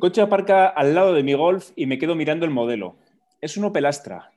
coche 0.00 0.20
aparca 0.20 0.66
al 0.66 0.94
lado 0.94 1.14
de 1.14 1.22
mi 1.22 1.34
Golf 1.34 1.70
y 1.76 1.86
me 1.86 1.98
quedo 1.98 2.16
mirando 2.16 2.44
el 2.44 2.50
modelo. 2.50 2.96
Es 3.40 3.56
un 3.56 3.64
Opel 3.64 3.86
Astra. 3.86 4.32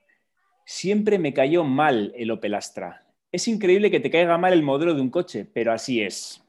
Siempre 0.66 1.18
me 1.18 1.34
cayó 1.34 1.64
mal 1.64 2.14
el 2.16 2.30
Opel 2.30 2.54
Astra. 2.54 3.04
Es 3.32 3.48
increíble 3.48 3.90
que 3.90 4.00
te 4.00 4.12
caiga 4.12 4.38
mal 4.38 4.54
el 4.54 4.62
modelo 4.62 4.94
de 4.94 5.02
un 5.02 5.10
coche, 5.10 5.48
pero 5.52 5.72
así 5.72 6.02
es. 6.02 6.44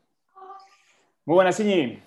Muy 1.24 1.36
buenas, 1.36 1.58
Iñi. 1.58 1.98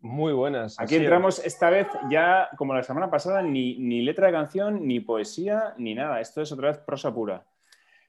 Muy 0.00 0.32
buenas. 0.32 0.78
Aquí 0.78 0.94
entramos 0.94 1.44
esta 1.44 1.68
vez 1.68 1.88
ya, 2.08 2.48
como 2.56 2.74
la 2.74 2.84
semana 2.84 3.10
pasada, 3.10 3.42
ni, 3.42 3.76
ni 3.78 4.02
letra 4.02 4.28
de 4.28 4.32
canción, 4.32 4.86
ni 4.86 5.00
poesía, 5.00 5.74
ni 5.78 5.94
nada. 5.94 6.20
Esto 6.20 6.42
es 6.42 6.52
otra 6.52 6.68
vez 6.68 6.78
prosa 6.78 7.12
pura. 7.12 7.44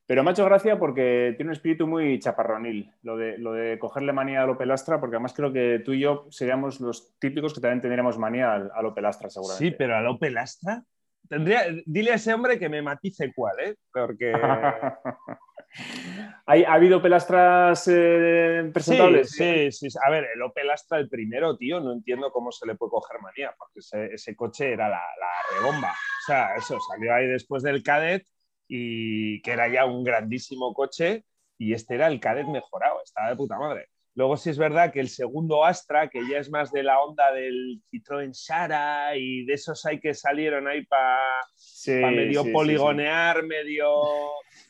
Pero 0.07 0.23
me 0.23 0.29
ha 0.29 0.31
hecho 0.31 0.45
gracia 0.45 0.79
porque 0.79 1.33
tiene 1.35 1.49
un 1.49 1.55
espíritu 1.55 1.85
muy 1.85 2.17
chaparronil, 2.19 2.89
lo 3.03 3.17
de, 3.17 3.37
lo 3.37 3.51
de 3.51 3.77
cogerle 3.77 4.13
manía 4.13 4.41
a 4.41 4.49
Opel 4.49 4.71
Astra, 4.71 5.01
porque 5.01 5.17
además 5.17 5.33
creo 5.33 5.51
que 5.51 5.81
tú 5.83 5.91
y 5.91 5.99
yo 5.99 6.27
seríamos 6.29 6.79
los 6.79 7.19
típicos 7.19 7.53
que 7.53 7.59
también 7.59 7.81
tendríamos 7.81 8.17
manía 8.17 8.53
al, 8.53 8.71
al 8.73 8.85
Opel 8.85 9.05
Astra, 9.05 9.29
seguramente. 9.29 9.65
Sí, 9.65 9.75
pero 9.77 9.97
al 9.97 10.07
Opel 10.07 10.37
Astra. 10.37 10.81
Tendría, 11.27 11.65
dile 11.85 12.11
a 12.11 12.15
ese 12.15 12.33
hombre 12.33 12.57
que 12.57 12.69
me 12.69 12.81
matice 12.81 13.33
cuál, 13.35 13.59
¿eh? 13.59 13.75
Porque. 13.91 14.31
¿Hay, 16.45 16.63
¿Ha 16.63 16.73
habido 16.73 16.99
Opel 16.99 17.11
Astras 17.11 17.89
eh, 17.91 18.71
presentables? 18.73 19.31
Sí, 19.31 19.73
sí, 19.73 19.89
sí, 19.89 19.99
A 20.05 20.09
ver, 20.09 20.25
el 20.33 20.41
Opel 20.41 20.69
Astra, 20.69 20.99
el 20.99 21.09
primero, 21.09 21.57
tío, 21.57 21.81
no 21.81 21.91
entiendo 21.91 22.31
cómo 22.31 22.53
se 22.53 22.65
le 22.65 22.75
puede 22.75 22.91
coger 22.91 23.19
manía, 23.19 23.53
porque 23.59 23.79
ese, 23.79 24.13
ese 24.13 24.37
coche 24.37 24.71
era 24.71 24.87
la, 24.87 25.01
la 25.19 25.59
rebomba. 25.59 25.91
O 25.91 26.25
sea, 26.25 26.55
eso 26.55 26.79
salió 26.79 27.13
ahí 27.13 27.27
después 27.27 27.61
del 27.61 27.83
Cadet 27.83 28.25
y 28.67 29.41
que 29.41 29.51
era 29.51 29.67
ya 29.67 29.85
un 29.85 30.03
grandísimo 30.03 30.73
coche 30.73 31.25
y 31.57 31.73
este 31.73 31.95
era 31.95 32.07
el 32.07 32.19
Cadet 32.19 32.47
mejorado, 32.47 33.01
estaba 33.03 33.29
de 33.29 33.35
puta 33.35 33.57
madre. 33.57 33.87
Luego 34.13 34.35
sí 34.35 34.49
es 34.49 34.57
verdad 34.57 34.91
que 34.91 34.99
el 34.99 35.09
segundo 35.09 35.63
Astra, 35.63 36.09
que 36.09 36.27
ya 36.27 36.39
es 36.39 36.49
más 36.49 36.71
de 36.71 36.81
la 36.81 36.99
onda 37.01 37.31
del 37.31 37.81
Citroën 37.91 38.33
Sara 38.33 39.15
y 39.15 39.45
de 39.45 39.53
esos 39.53 39.85
hay 39.85 39.99
que 39.99 40.13
salieron 40.15 40.67
ahí 40.67 40.83
para 40.85 41.19
Sí, 41.55 41.91
medio 41.91 42.41
sí, 42.41 42.47
sí, 42.47 42.53
poligonear, 42.53 43.43
medio, 43.43 43.87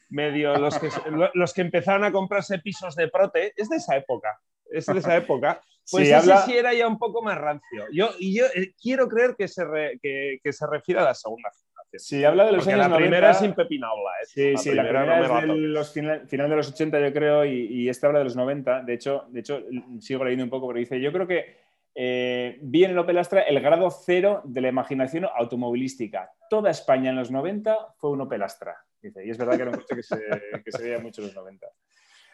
medio 0.09 0.58
los, 0.58 0.78
que, 0.80 0.89
los 1.34 1.54
que 1.54 1.61
empezaron 1.61 2.04
a 2.04 2.11
comprarse 2.11 2.59
pisos 2.59 2.95
de 2.95 3.08
prote, 3.08 3.54
es 3.56 3.70
de 3.70 3.78
esa 3.78 3.95
época, 3.95 4.38
es 4.70 4.86
de 4.86 5.00
esa 5.00 5.16
época. 5.16 5.61
Pues 5.89 6.09
Sí, 6.09 6.14
ese 6.14 6.32
habla- 6.32 6.42
sí 6.45 6.58
era 6.58 6.73
ya 6.73 6.86
un 6.86 6.98
poco 7.00 7.22
más 7.23 7.38
rancio. 7.38 7.86
Yo, 7.94 8.09
y 8.20 8.38
yo 8.38 8.44
eh, 8.54 8.73
quiero 8.78 9.08
creer 9.08 9.38
que 9.38 9.48
se, 9.48 9.64
re- 9.64 9.98
que, 10.04 10.38
que 10.44 10.52
se 10.52 10.67
refiere 10.67 11.00
a 11.00 11.06
la 11.06 11.14
segunda 11.14 11.50
generación. 11.98 12.20
Sí, 12.20 12.26
habla 12.26 12.45
de 12.45 12.52
los 12.53 12.64
Porque 12.66 12.73
años 12.81 12.90
la 12.92 12.98
primera 12.98 13.28
90. 13.28 13.40
es 13.45 13.50
impepinable. 13.50 14.03
¿eh? 14.22 14.26
Sí, 14.26 14.58
sí, 14.58 14.73
la 14.76 14.84
primera 14.84 15.06
no 15.06 15.08
me 15.08 15.22
es 15.23 15.30
la 15.30 15.42
de 15.42 15.48
toques. 15.48 15.62
los 15.62 15.94
final, 15.94 16.28
final 16.28 16.50
de 16.50 16.56
los 16.56 16.70
80, 16.72 17.00
yo 17.00 17.14
creo, 17.14 17.45
y, 17.45 17.52
y 17.66 17.89
esta 17.89 18.08
habla 18.08 18.20
de 18.20 18.26
los 18.26 18.36
90. 18.36 18.84
De 18.84 18.94
hecho, 18.94 19.26
de 19.30 19.39
hecho, 19.39 19.64
sigo 20.00 20.23
leyendo 20.23 20.44
un 20.45 20.50
poco, 20.50 20.67
pero 20.67 20.80
dice, 20.80 21.00
yo 21.02 21.12
creo 21.12 21.28
que 21.28 21.58
eh, 22.00 22.59
vi 22.62 22.84
en 22.84 22.92
el 22.92 22.98
Opel 23.00 23.17
Astra 23.17 23.42
el 23.42 23.59
grado 23.59 23.89
cero 23.89 24.42
de 24.45 24.61
la 24.61 24.70
imaginación 24.70 25.26
automovilística. 25.36 26.30
Toda 26.49 26.70
España 26.70 27.10
en 27.10 27.16
los 27.16 27.32
90 27.32 27.76
fue 27.98 28.11
un 28.11 28.21
Opel 28.21 28.44
Astra. 28.44 28.76
Dice, 29.02 29.26
y 29.26 29.30
es 29.32 29.38
verdad 29.38 29.55
que 29.55 29.61
era 29.64 29.71
un 29.71 29.77
coche 29.77 29.95
que 29.95 30.04
se, 30.04 30.17
que 30.64 30.71
se 30.71 30.83
veía 30.83 31.00
mucho 31.00 31.21
en 31.21 31.27
los 31.27 31.36
90. 31.36 31.67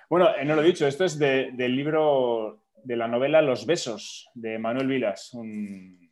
Bueno, 0.09 0.29
eh, 0.35 0.43
no 0.45 0.55
lo 0.55 0.61
he 0.61 0.65
dicho, 0.65 0.85
esto 0.85 1.05
es 1.05 1.17
de- 1.17 1.51
del 1.53 1.75
libro 1.75 2.65
de 2.83 2.97
la 2.97 3.07
novela 3.07 3.41
Los 3.41 3.65
Besos, 3.65 4.29
de 4.33 4.59
Manuel 4.59 4.87
Vilas, 4.87 5.33
un 5.33 6.02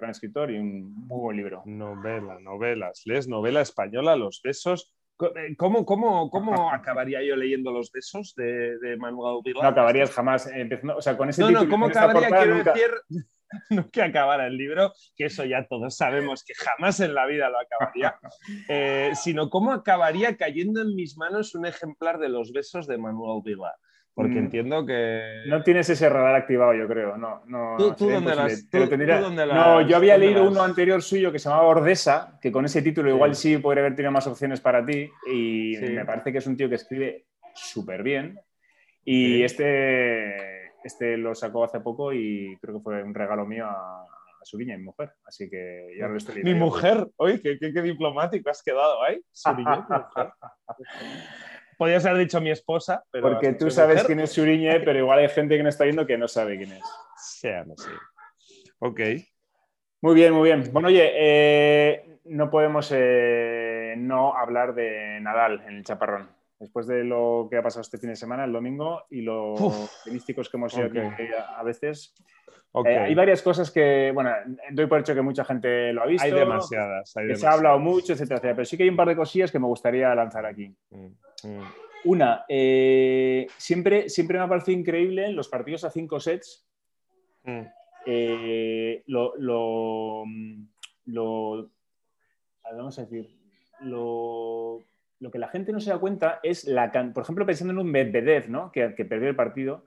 gran 0.00 0.10
escritor 0.10 0.50
y 0.50 0.58
un 0.58 0.94
muy 1.06 1.20
buen 1.20 1.36
libro. 1.36 1.62
Novela, 1.66 2.38
novelas. 2.40 3.02
¿Lees 3.04 3.28
novela 3.28 3.60
española, 3.60 4.16
Los 4.16 4.40
Besos? 4.42 4.92
Eh, 5.20 5.54
¿Cómo, 5.58 5.84
cómo, 5.84 6.30
cómo 6.30 6.72
acabaría 6.72 7.22
yo 7.22 7.36
leyendo 7.36 7.70
Los 7.70 7.92
Besos 7.92 8.34
de, 8.36 8.78
de 8.78 8.96
Manuel 8.96 9.40
Vilar? 9.44 9.62
No 9.62 9.68
acabarías 9.68 10.10
jamás 10.10 10.46
eh, 10.46 10.60
empezando, 10.62 10.96
o 10.96 11.02
sea, 11.02 11.16
con 11.16 11.28
ese 11.28 11.42
No, 11.42 11.48
título 11.48 11.64
no, 11.66 11.70
¿cómo 11.70 11.86
acabaría? 11.86 12.20
portada 12.28 12.42
Quiero 12.42 12.56
nunca- 12.56 12.72
decir, 12.72 12.90
no 13.70 13.90
que 13.90 14.02
acabara 14.02 14.46
el 14.46 14.56
libro, 14.56 14.92
que 15.16 15.26
eso 15.26 15.44
ya 15.44 15.66
todos 15.68 15.94
sabemos 15.96 16.42
que 16.44 16.54
jamás 16.54 17.00
en 17.00 17.14
la 17.14 17.26
vida 17.26 17.50
lo 17.50 17.58
acabaría, 17.60 18.18
eh, 18.68 19.10
sino 19.14 19.50
cómo 19.50 19.72
acabaría 19.72 20.36
cayendo 20.38 20.80
en 20.80 20.94
mis 20.94 21.18
manos 21.18 21.54
un 21.54 21.66
ejemplar 21.66 22.18
de 22.18 22.28
Los 22.30 22.52
Besos 22.52 22.86
de 22.86 22.96
Manuel 22.96 23.42
Vilar. 23.44 23.74
Porque 24.20 24.34
Mm. 24.34 24.44
entiendo 24.44 24.84
que... 24.86 25.42
No 25.46 25.62
tienes 25.62 25.88
ese 25.90 26.08
radar 26.08 26.34
activado, 26.34 26.74
yo 26.74 26.86
creo. 26.86 27.16
No, 27.16 27.42
no, 27.46 27.76
¿Tú- 27.78 27.88
no, 27.88 27.96
tú 27.96 28.10
dónde 28.10 28.34
las- 28.34 28.68
tú- 28.70 28.88
tendría- 28.88 29.18
tú 29.18 29.24
dónde 29.24 29.46
No, 29.46 29.80
las- 29.80 29.88
yo 29.88 29.96
había 29.96 30.16
leído 30.18 30.42
las- 30.44 30.52
uno 30.52 30.62
anterior 30.62 31.02
suyo 31.02 31.32
que 31.32 31.38
se 31.38 31.48
llamaba 31.48 31.68
Ordesa, 31.68 32.38
que 32.40 32.52
con 32.52 32.64
ese 32.64 32.82
título 32.82 33.08
Sí. 33.10 33.14
igual 33.14 33.34
sí 33.34 33.56
podría 33.58 33.82
haber 33.84 33.96
tenido 33.96 34.12
más 34.12 34.26
opciones 34.26 34.60
para 34.60 34.84
ti. 34.84 35.10
Y 35.26 35.76
Sí. 35.76 35.84
me 35.92 36.04
parece 36.04 36.32
que 36.32 36.38
es 36.38 36.46
un 36.46 36.56
tío 36.56 36.68
que 36.68 36.74
escribe 36.76 37.26
súper 37.54 38.02
bien. 38.02 38.38
Y 39.04 39.36
Sí. 39.38 39.42
este, 39.44 40.66
este 40.84 41.16
lo 41.16 41.34
sacó 41.34 41.64
hace 41.64 41.80
poco 41.80 42.12
y 42.12 42.56
creo 42.60 42.76
que 42.76 42.82
fue 42.82 43.02
un 43.02 43.14
regalo 43.14 43.46
mío 43.46 43.66
a, 43.66 44.02
a 44.02 44.44
su 44.44 44.56
niña, 44.58 44.76
mi 44.76 44.84
mujer. 44.84 45.12
Así 45.24 45.48
que 45.50 45.94
ya 45.98 46.08
lo 46.08 46.16
estoy 46.16 46.36
Mi 46.36 46.42
leyendo. 46.44 46.64
mujer, 46.66 47.06
oye, 47.16 47.40
qué, 47.42 47.58
qué- 47.58 47.72
qué 47.72 47.82
diplomático 47.82 48.48
has 48.50 48.62
quedado 48.62 49.02
ahí. 49.02 49.20
Suriñe, 49.32 49.70
mi 49.70 49.96
mujer. 49.96 50.32
Podrías 51.80 52.04
haber 52.04 52.18
dicho 52.18 52.42
mi 52.42 52.50
esposa, 52.50 53.02
pero. 53.10 53.30
Porque 53.30 53.54
tú 53.54 53.70
sabes 53.70 53.94
mujer. 53.94 54.06
quién 54.06 54.20
es 54.20 54.32
Suriñe, 54.32 54.80
pero 54.84 54.98
igual 54.98 55.20
hay 55.20 55.30
gente 55.30 55.56
que 55.56 55.62
no 55.62 55.70
está 55.70 55.84
viendo 55.84 56.06
que 56.06 56.18
no 56.18 56.28
sabe 56.28 56.58
quién 56.58 56.72
es. 56.72 56.84
Sea, 57.16 57.64
no 57.64 57.74
sé. 57.74 57.88
Ok. 58.80 59.00
Muy 60.02 60.14
bien, 60.14 60.34
muy 60.34 60.44
bien. 60.50 60.70
Bueno, 60.74 60.88
oye, 60.88 61.10
eh, 61.14 62.18
no 62.26 62.50
podemos 62.50 62.92
eh, 62.94 63.94
no 63.96 64.36
hablar 64.36 64.74
de 64.74 65.20
Nadal 65.22 65.62
en 65.66 65.78
el 65.78 65.84
Chaparrón. 65.84 66.28
Después 66.58 66.86
de 66.86 67.02
lo 67.02 67.48
que 67.50 67.56
ha 67.56 67.62
pasado 67.62 67.80
este 67.80 67.96
fin 67.96 68.10
de 68.10 68.16
semana, 68.16 68.44
el 68.44 68.52
domingo, 68.52 69.04
y 69.08 69.26
Uf. 69.26 69.90
místicos 70.04 70.50
que 70.50 70.58
hemos 70.58 70.74
sido 70.74 70.88
Ok. 70.88 70.96
aquí 71.14 71.28
a, 71.32 71.58
a 71.58 71.62
veces. 71.62 72.14
Eh, 72.84 72.98
hay 72.98 73.14
varias 73.14 73.42
cosas 73.42 73.70
que, 73.70 74.12
bueno, 74.14 74.30
doy 74.70 74.86
por 74.86 75.00
hecho 75.00 75.14
que 75.14 75.22
mucha 75.22 75.44
gente 75.44 75.92
lo 75.92 76.02
ha 76.02 76.06
visto. 76.06 76.24
Hay 76.24 76.30
demasiadas. 76.32 77.16
Hay 77.16 77.26
Que 77.26 77.36
se 77.36 77.46
ha 77.46 77.52
hablado 77.52 77.78
mucho, 77.80 78.12
etcétera, 78.12 78.36
etcétera. 78.36 78.54
Pero 78.54 78.64
sí 78.64 78.76
que 78.76 78.84
hay 78.84 78.88
un 78.88 78.96
par 78.96 79.08
de 79.08 79.16
cosillas 79.16 79.50
que 79.50 79.58
me 79.58 79.66
gustaría 79.66 80.14
lanzar 80.14 80.46
aquí. 80.46 80.72
Mm, 80.90 81.06
mm. 81.44 81.64
Una, 82.04 82.44
eh, 82.48 83.46
siempre, 83.56 84.08
siempre 84.08 84.38
me 84.38 84.44
ha 84.44 84.48
parecido 84.48 84.78
increíble 84.78 85.32
los 85.32 85.48
partidos 85.48 85.84
a 85.84 85.90
cinco 85.90 86.20
sets 86.20 86.66
Mm. 87.42 87.60
eh, 88.06 89.02
lo, 89.06 89.34
lo, 89.38 90.24
lo- 91.06 91.70
vamos 92.70 92.98
a 92.98 93.02
decir, 93.02 93.30
lo, 93.80 94.82
lo 95.20 95.30
que 95.30 95.38
la 95.38 95.48
gente 95.48 95.72
no 95.72 95.80
se 95.80 95.90
da 95.90 95.98
cuenta 95.98 96.40
es 96.42 96.64
la 96.64 96.92
por 97.14 97.22
ejemplo, 97.22 97.46
pensando 97.46 97.72
en 97.72 97.78
un 97.78 97.90
Medvedev, 97.90 98.48
¿no? 98.50 98.70
que, 98.70 98.94
que 98.94 99.04
perdió 99.06 99.28
el 99.30 99.36
partido, 99.36 99.84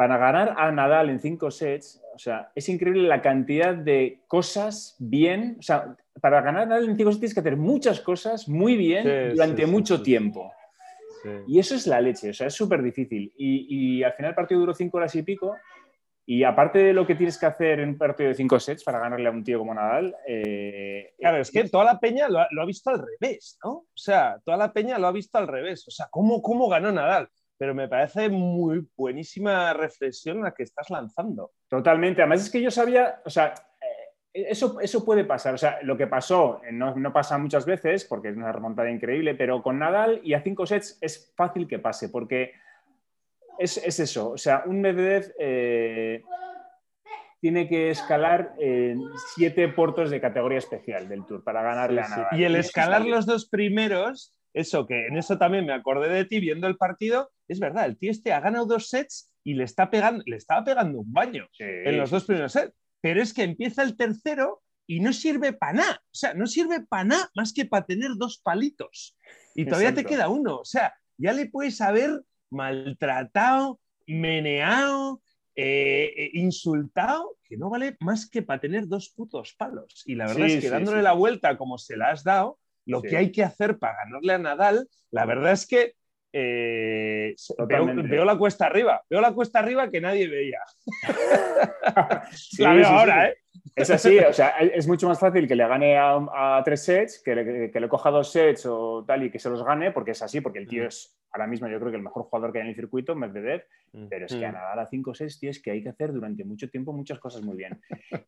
para 0.00 0.16
ganar 0.16 0.54
a 0.56 0.72
Nadal 0.72 1.10
en 1.10 1.20
cinco 1.20 1.50
sets, 1.50 2.02
o 2.14 2.18
sea, 2.18 2.50
es 2.54 2.70
increíble 2.70 3.06
la 3.06 3.20
cantidad 3.20 3.74
de 3.74 4.22
cosas 4.28 4.96
bien, 4.98 5.56
o 5.58 5.62
sea, 5.62 5.94
para 6.22 6.40
ganar 6.40 6.62
a 6.62 6.66
Nadal 6.66 6.88
en 6.88 6.96
cinco 6.96 7.10
sets 7.10 7.20
tienes 7.20 7.34
que 7.34 7.40
hacer 7.40 7.58
muchas 7.58 8.00
cosas 8.00 8.48
muy 8.48 8.76
bien 8.76 9.02
Sí, 9.02 9.34
durante 9.36 9.66
sí, 9.66 9.70
mucho 9.70 9.98
sí. 9.98 10.02
tiempo. 10.04 10.50
Y 11.46 11.58
eso 11.58 11.74
es 11.74 11.86
la 11.86 12.00
leche, 12.00 12.30
o 12.30 12.32
sea, 12.32 12.46
es 12.46 12.54
súper 12.54 12.82
difícil. 12.82 13.30
Y, 13.36 13.98
y 13.98 14.02
al 14.02 14.14
final 14.14 14.30
el 14.30 14.34
partido 14.34 14.60
duró 14.60 14.72
cinco 14.72 14.96
horas 14.96 15.14
y 15.16 15.22
pico. 15.22 15.54
Y 16.24 16.44
aparte 16.44 16.78
de 16.78 16.94
lo 16.94 17.06
que 17.06 17.14
tienes 17.14 17.36
que 17.36 17.44
hacer 17.44 17.80
en 17.80 17.90
un 17.90 17.98
partido 17.98 18.30
de 18.30 18.34
cinco 18.36 18.58
sets 18.58 18.82
para 18.82 19.00
ganarle 19.00 19.28
a 19.28 19.32
un 19.32 19.44
tío 19.44 19.58
como 19.58 19.74
Nadal, 19.74 20.16
eh, 20.26 21.12
Claro, 21.18 21.42
es 21.42 21.50
que 21.50 21.68
toda 21.68 21.84
la 21.84 22.00
peña 22.00 22.26
lo 22.30 22.38
ha, 22.38 22.48
lo 22.52 22.62
ha 22.62 22.64
visto 22.64 22.88
al 22.88 23.04
revés, 23.06 23.58
¿no? 23.62 23.70
O 23.70 23.86
sea, 23.94 24.38
toda 24.46 24.56
la 24.56 24.72
peña 24.72 24.98
lo 24.98 25.08
ha 25.08 25.12
visto 25.12 25.36
al 25.36 25.46
revés. 25.46 25.86
O 25.86 25.90
sea, 25.90 26.06
¿cómo, 26.10 26.40
cómo 26.40 26.70
ganó 26.70 26.90
Nadal? 26.90 27.28
Pero 27.60 27.74
me 27.74 27.88
parece 27.88 28.30
muy 28.30 28.88
buenísima 28.96 29.74
reflexión 29.74 30.40
la 30.40 30.52
que 30.52 30.62
estás 30.62 30.88
lanzando. 30.88 31.52
totalmente. 31.68 32.22
Además 32.22 32.40
es 32.40 32.50
que 32.50 32.62
yo 32.62 32.70
sabía, 32.70 33.20
o 33.22 33.28
sea, 33.28 33.52
eh, 34.32 34.46
eso, 34.48 34.80
eso 34.80 35.04
puede 35.04 35.24
pasar. 35.26 35.52
O 35.52 35.58
sea, 35.58 35.78
lo 35.82 35.94
que 35.94 36.06
pasó 36.06 36.62
eh, 36.64 36.72
no, 36.72 36.94
no 36.96 37.12
pasa 37.12 37.36
muchas 37.36 37.66
veces 37.66 38.06
porque 38.06 38.30
es 38.30 38.36
una 38.38 38.50
remontada 38.50 38.90
increíble, 38.90 39.34
pero 39.34 39.62
con 39.62 39.78
Nadal 39.78 40.22
y 40.24 40.32
a 40.32 40.40
cinco 40.42 40.64
sets 40.64 40.96
es 41.02 41.34
fácil 41.36 41.68
que 41.68 41.78
pase 41.78 42.08
porque 42.08 42.52
es, 43.58 43.76
es 43.76 44.00
eso. 44.00 44.30
O 44.30 44.38
sea, 44.38 44.62
un 44.64 44.80
Medvedev 44.80 45.34
eh, 45.38 46.22
tiene 47.42 47.68
que 47.68 47.90
escalar 47.90 48.54
eh, 48.58 48.96
siete 49.34 49.68
puertos 49.68 50.08
de 50.10 50.18
categoría 50.18 50.58
especial 50.58 51.10
del 51.10 51.26
Tour 51.26 51.44
para 51.44 51.60
ganarle 51.62 52.02
Sí, 52.02 52.06
a 52.06 52.14
sí. 52.14 52.20
Nadal. 52.20 52.40
Y 52.40 52.44
el 52.44 52.56
escalar 52.56 53.02
la 53.02 53.16
los 53.16 53.26
dos 53.26 53.50
primeros, 53.50 54.34
eso 54.54 54.86
que 54.86 55.08
en 55.08 55.18
eso 55.18 55.36
también 55.36 55.66
me 55.66 55.74
acordé 55.74 56.08
de 56.08 56.24
ti 56.24 56.40
viendo 56.40 56.66
el 56.66 56.78
partido, 56.78 57.30
es 57.50 57.58
verdad, 57.58 57.86
el 57.86 57.98
tío 57.98 58.10
este 58.12 58.32
ha 58.32 58.40
ganado 58.40 58.64
dos 58.64 58.88
sets 58.88 59.32
y 59.42 59.54
le, 59.54 59.64
está 59.64 59.90
pegando, 59.90 60.22
le 60.24 60.36
estaba 60.36 60.64
pegando 60.64 61.00
un 61.00 61.12
baño 61.12 61.48
Sí, 61.52 61.64
en 61.64 61.96
los 61.96 62.10
dos 62.10 62.24
primeros 62.24 62.52
sets. 62.52 62.72
Pero 63.00 63.20
es 63.20 63.34
que 63.34 63.42
empieza 63.42 63.82
el 63.82 63.96
tercero 63.96 64.62
y 64.86 65.00
no 65.00 65.12
sirve 65.12 65.52
para 65.52 65.72
nada. 65.72 66.02
O 66.04 66.14
sea, 66.14 66.34
no 66.34 66.46
sirve 66.46 66.86
para 66.86 67.04
nada 67.04 67.30
más 67.34 67.52
que 67.52 67.64
para 67.64 67.86
tener 67.86 68.10
dos 68.16 68.38
palitos. 68.38 69.16
Y 69.54 69.64
todavía 69.64 69.94
te 69.94 70.04
queda 70.04 70.28
uno. 70.28 70.58
O 70.58 70.64
sea, 70.64 70.94
ya 71.16 71.32
le 71.32 71.46
puedes 71.46 71.80
haber 71.80 72.22
maltratado, 72.50 73.80
meneado, 74.06 75.22
eh, 75.56 76.12
eh, 76.16 76.30
insultado, 76.34 77.36
que 77.42 77.56
no 77.56 77.68
vale 77.68 77.96
más 78.00 78.28
que 78.28 78.42
para 78.42 78.60
tener 78.60 78.86
dos 78.86 79.10
putos 79.10 79.54
palos. 79.58 80.04
Y 80.06 80.14
la 80.14 80.26
verdad 80.26 80.46
Sí, 80.46 80.52
es 80.52 80.54
que 80.56 80.66
sí, 80.66 80.68
dándole 80.68 80.98
sí, 80.98 81.04
la 81.04 81.12
vuelta 81.14 81.58
como 81.58 81.78
se 81.78 81.96
la 81.96 82.10
has 82.10 82.22
dado, 82.22 82.58
lo 82.86 83.02
que 83.02 83.16
hay 83.16 83.32
que 83.32 83.42
hacer 83.42 83.78
para 83.78 83.96
ganarle 84.04 84.34
a 84.34 84.38
Nadal, 84.38 84.88
la 85.10 85.24
verdad 85.24 85.52
es 85.52 85.66
que 85.66 85.94
eh, 86.32 87.34
veo, 87.66 88.24
la 88.24 88.36
cuesta 88.38 88.66
arriba, 88.66 89.02
veo 89.08 89.20
la 89.20 89.32
cuesta 89.32 89.58
arriba 89.58 89.90
que 89.90 90.00
nadie 90.00 90.28
veía. 90.28 90.60
Sí, 92.32 92.62
la 92.62 92.72
veo 92.72 92.84
sí, 92.84 92.90
sí. 92.90 92.96
ahora, 92.96 93.28
¿eh? 93.28 93.36
Es 93.74 93.90
así, 93.90 94.18
o 94.18 94.32
sea, 94.32 94.50
es 94.58 94.86
mucho 94.86 95.08
más 95.08 95.18
fácil 95.18 95.46
que 95.46 95.56
le 95.56 95.66
gane 95.66 95.96
a, 95.98 96.62
tres 96.64 96.84
sets, 96.84 97.22
que 97.22 97.34
le, 97.34 97.70
que 97.70 97.80
le, 97.80 97.88
coja 97.88 98.10
dos 98.10 98.30
sets 98.30 98.66
o 98.66 99.04
tal 99.06 99.24
y 99.24 99.30
que 99.30 99.38
se 99.38 99.50
los 99.50 99.64
gane, 99.64 99.90
porque 99.90 100.12
es 100.12 100.22
así, 100.22 100.40
porque 100.40 100.58
el 100.58 100.66
tío 100.66 100.86
es 100.86 101.20
ahora 101.32 101.46
mismo 101.46 101.68
yo 101.68 101.78
creo 101.78 101.90
que 101.90 101.96
el 101.96 102.02
mejor 102.02 102.24
jugador 102.24 102.52
que 102.52 102.58
hay 102.58 102.62
en 102.62 102.70
el 102.70 102.74
circuito, 102.74 103.14
Medvedev, 103.14 103.64
pero 104.08 104.26
es 104.26 104.34
que 104.34 104.46
a. 104.46 104.52
Nadal 104.52 104.78
a 104.80 104.86
cinco 104.86 105.14
sets, 105.14 105.38
tío, 105.38 105.50
es 105.50 105.60
que 105.60 105.70
hay 105.70 105.82
que 105.82 105.88
hacer 105.88 106.12
durante 106.12 106.44
mucho 106.44 106.68
tiempo 106.68 106.92
muchas 106.92 107.18
cosas 107.18 107.42
muy 107.42 107.56
bien. 107.56 107.80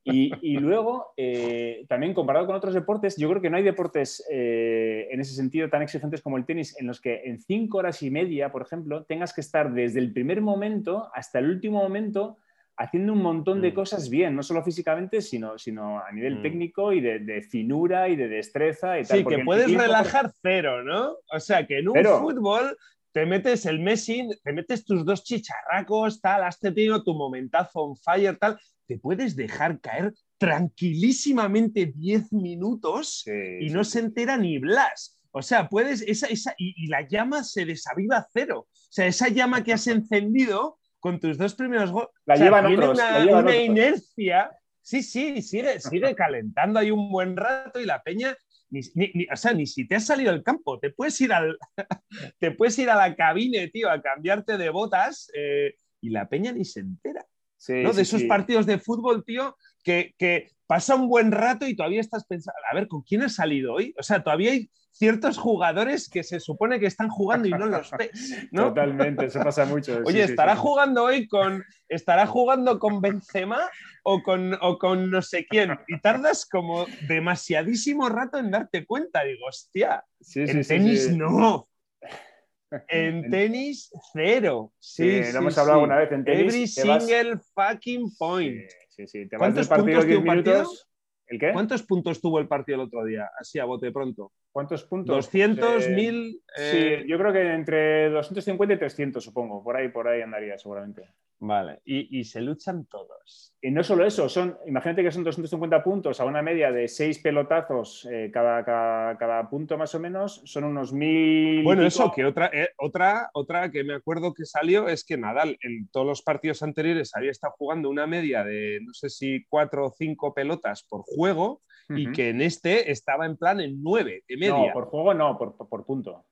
Y, 0.05 0.57
luego, 0.59 1.13
eh, 1.17 1.85
también 1.89 2.15
comparado 2.15 2.47
con 2.47 2.57
otros 2.57 2.75
deportes, 2.75 3.17
yo 3.17 3.29
creo 3.29 3.41
que 3.41 3.51
no 3.51 3.57
hay 3.57 3.63
deportes 3.63 4.25
eh, 4.31 5.09
en 5.11 5.21
ese 5.21 5.35
sentido 5.35 5.69
tan 5.69 5.83
exigentes 5.83 6.23
como 6.23 6.37
el 6.37 6.45
tenis, 6.45 6.77
en 6.79 6.87
los 6.87 7.01
que 7.01 7.23
en 7.25 7.41
cinco 7.41 7.79
horas 7.79 8.03
y 8.03 8.11
media, 8.11 8.53
por 8.53 8.63
ejemplo, 8.63 9.05
tengas 9.05 9.33
que 9.33 9.41
estar 9.41 9.73
desde 9.73 10.01
el 10.01 10.13
primer 10.13 10.41
momento 10.41 11.11
hasta 11.15 11.39
el 11.39 11.51
último 11.51 11.83
momento 11.83 12.39
haciendo 12.83 13.13
un 13.13 13.23
montón 13.23 13.61
de 13.63 13.71
mm. 13.71 13.75
cosas 13.75 14.09
bien, 14.11 14.35
no 14.35 14.43
solo 14.43 14.63
físicamente, 14.63 15.23
sino, 15.23 15.59
sino 15.59 15.99
a 15.99 16.11
nivel 16.13 16.43
técnico 16.43 16.93
y 16.93 17.01
de, 17.01 17.43
finura 17.43 18.09
y 18.09 18.17
de 18.17 18.29
destreza. 18.29 18.99
Y 18.99 19.05
tal, 19.05 19.19
sí, 19.19 19.25
que 19.25 19.45
puedes 19.45 19.73
relajar 19.73 20.33
cero, 20.43 20.83
¿no? 20.83 21.17
O 21.33 21.41
sea, 21.41 21.67
que 21.67 21.79
en 21.79 21.89
un 21.89 22.05
fútbol 22.05 22.77
te 23.13 23.27
metes 23.27 23.67
el 23.67 23.79
Messi, 23.79 24.29
te 24.43 24.53
metes 24.53 24.85
tus 24.85 25.05
dos 25.05 25.23
chicharracos, 25.23 26.21
tal, 26.21 26.45
has 26.45 26.59
tenido 26.59 27.03
tu 27.05 27.15
momentazo 27.15 27.81
on 27.81 27.97
fire, 27.97 28.37
tal, 28.39 28.59
te 28.87 28.99
puedes 28.99 29.37
dejar 29.37 29.81
caer 29.81 30.13
tranquilísimamente 30.39 31.93
10 31.95 32.33
minutos 32.33 33.25
y 33.61 33.69
no 33.71 33.85
se 33.85 34.01
entera 34.01 34.37
ni 34.37 34.59
Blas. 34.59 35.19
O 35.31 35.41
sea, 35.41 35.69
puedes, 35.69 36.03
esa, 36.03 36.27
esa, 36.27 36.55
y, 36.59 36.89
la 36.89 37.07
llama 37.09 37.43
se 37.43 37.65
desaviva 37.65 38.27
cero. 38.33 38.67
O 38.69 38.91
sea, 38.91 39.07
esa 39.07 39.29
llama 39.29 39.65
que 39.65 39.73
has 39.73 39.87
encendido 39.87 40.79
con 41.03 41.19
tus 41.19 41.37
dos 41.37 41.55
primeros 41.57 41.91
goles, 41.91 42.11
la, 42.25 42.37
llevan 42.37 42.67
otros, 42.67 42.97
una, 43.29 43.57
inercia. 43.57 44.51
Sí, 44.81 45.03
sí, 45.03 45.43
sigue, 45.43 45.81
sigue 45.81 46.15
calentando 46.15 46.79
ahí 46.79 46.93
un 46.93 47.11
buen 47.11 47.37
rato 47.37 47.81
y 47.81 47.85
la 47.85 48.03
peña 48.03 48.37
ni, 48.71 49.27
o 49.31 49.37
sea, 49.37 49.53
ni 49.53 49.67
si 49.67 49.87
te 49.87 49.97
has 49.97 50.07
salido 50.07 50.33
del 50.33 50.43
campo, 50.43 50.79
te 50.79 50.91
puedes 50.91 51.21
ir, 51.21 51.33
al, 51.33 51.59
te 52.39 52.53
puedes 52.53 52.79
ir 52.79 52.89
a 52.89 52.97
la 52.97 53.15
cabine, 53.15 53.69
tío, 53.69 53.91
a 53.91 54.01
cambiarte 54.01 54.57
de 54.57 54.71
botas 54.71 55.31
eh, 55.35 55.75
y 56.01 56.11
la 56.11 56.29
peña 56.29 56.53
ni 56.53 56.65
se 56.65 56.81
entera. 56.81 57.25
¿no? 57.69 57.93
de 57.93 58.03
esos 58.03 58.25
partidos 58.25 58.67
de 58.67 58.79
fútbol, 58.79 59.25
tío, 59.25 59.57
que, 59.85 60.15
que, 60.19 60.51
pasa 60.67 60.95
un 60.95 61.07
buen 61.07 61.31
rato 61.33 61.67
y 61.67 61.77
todavía 61.77 62.01
estás 62.01 62.25
pensando, 62.25 62.59
a 62.71 62.75
ver, 62.75 62.89
¿con 62.89 63.03
quién 63.03 63.21
has 63.23 63.35
salido 63.35 63.75
hoy? 63.75 63.95
O 63.99 64.03
sea, 64.03 64.23
todavía 64.23 64.53
hay 64.53 64.71
ciertos 64.93 65.39
jugadores 65.39 66.09
que 66.09 66.23
se 66.23 66.39
supone 66.39 66.79
que 66.79 66.87
están 66.87 67.09
jugando 67.09 67.49
y 67.49 67.51
no 67.51 67.67
los 67.67 67.91
ves. 67.99 68.49
¿no? 68.53 68.69
Totalmente, 68.69 69.27
eso 69.27 69.41
pasa 69.41 69.65
mucho. 69.65 70.01
Oye, 70.07 70.23
¿estará 70.23 70.55
jugando 70.57 71.05
hoy 71.05 71.27
con. 71.27 71.65
¿Estará 71.89 72.27
jugando 72.27 72.79
con 72.79 73.01
Benzema 73.01 73.69
o 74.03 74.23
con, 74.23 74.57
o 74.61 74.79
con 74.79 75.11
no 75.11 75.21
sé 75.21 75.47
quién? 75.47 75.79
Y 75.89 76.01
tardas 76.01 76.47
como 76.47 76.87
demasiadísimo 77.07 78.09
rato 78.09 78.39
en 78.39 78.51
darte 78.51 78.87
cuenta. 78.87 79.25
Digo, 79.25 79.47
hostia, 79.47 80.05
en 80.35 80.63
tenis 80.67 81.15
no. 81.15 81.69
En 82.89 83.31
tenis, 83.31 83.91
cero. 84.15 84.73
Sí, 84.79 85.21
lo 85.31 85.41
hemos 85.41 85.59
hablado 85.59 85.83
una 85.83 85.99
vez 85.99 86.11
en 86.11 86.25
tenis. 86.25 86.55
Every 86.55 86.67
single 86.67 87.39
fucking 87.55 88.17
point. 88.17 88.63
Sí, 88.89 89.07
sí, 89.07 89.29
Te 89.29 89.37
vas 89.37 89.55
del 89.55 89.69
partido 89.69 90.03
10 90.03 90.23
minutos. 90.23 90.89
¿El 91.33 91.39
qué? 91.39 91.51
¿Cuántos 91.51 91.83
puntos 91.83 92.21
tuvo 92.21 92.39
el 92.41 92.47
partido 92.47 92.77
el 92.77 92.87
otro 92.89 93.05
día? 93.05 93.31
Así 93.39 93.59
a 93.59 93.65
bote 93.65 93.91
pronto. 93.91 94.33
¿Cuántos 94.53 94.85
puntos? 94.85 95.33
¿200, 95.33 95.95
1000? 95.95 96.43
Eh, 96.59 96.99
sí, 97.01 97.09
yo 97.09 97.17
creo 97.17 97.33
que 97.33 97.55
entre 97.55 98.11
250 98.11 98.75
y 98.75 98.79
300, 98.79 99.25
supongo. 99.25 99.65
Por 99.65 99.75
ahí, 99.75 99.89
por 99.89 100.09
ahí 100.09 100.21
andaría 100.21 100.59
seguramente. 100.59 101.09
Vale, 101.45 101.81
y, 101.85 102.23
se 102.23 102.41
luchan 102.41 102.87
todos. 102.87 103.53
Y 103.61 103.73
no 103.73 103.83
solo 103.83 104.07
eso, 104.07 104.29
son, 104.29 104.57
imagínate 104.65 105.03
que 105.03 105.11
son 105.11 105.25
250 105.25 105.83
puntos 105.83 106.21
a 106.21 106.25
una 106.25 106.41
media 106.41 106.71
de 106.71 106.87
6 106.87 107.19
pelotazos 107.19 108.07
eh, 108.09 108.31
cada, 108.33 108.65
cada, 108.65 109.51
punto 109.51 109.77
más 109.77 109.93
o 109.97 109.99
menos, 109.99 110.41
son 110.45 110.63
unos 110.63 110.93
mil... 110.93 111.65
Bueno, 111.65 111.85
eso, 111.85 112.13
que 112.15 112.25
otra, 112.25 112.49
eh, 112.53 112.69
otra, 112.79 113.29
otra 113.35 113.73
que 113.73 113.83
me 113.83 113.95
acuerdo 113.95 114.33
que 114.33 114.45
salió 114.45 114.87
es 114.87 115.05
que 115.05 115.17
Nadal 115.17 115.59
en 115.63 115.89
todos 115.89 116.07
los 116.07 116.23
partidos 116.23 116.63
anteriores 116.63 117.11
había 117.17 117.33
estado 117.33 117.55
jugando 117.59 117.91
una 117.91 118.07
media 118.07 118.45
de 118.45 118.79
no 118.81 118.95
sé 118.95 119.11
si 119.11 119.45
4 119.49 119.87
o 119.87 119.91
5 119.91 120.35
pelotas 120.35 120.85
por 120.85 121.03
juego 121.03 121.63
y 121.89 122.13
que 122.13 122.29
en 122.29 122.41
este 122.41 122.93
estaba 122.93 123.27
en 123.27 123.37
plan 123.37 123.61
en 123.61 123.83
9 123.83 124.23
de 124.29 124.37
media. 124.37 124.67
No, 124.69 124.73
por 124.73 124.85
juego 124.85 125.13
no, 125.13 125.37
por, 125.37 125.57
por 125.57 125.85
punto. 125.85 126.25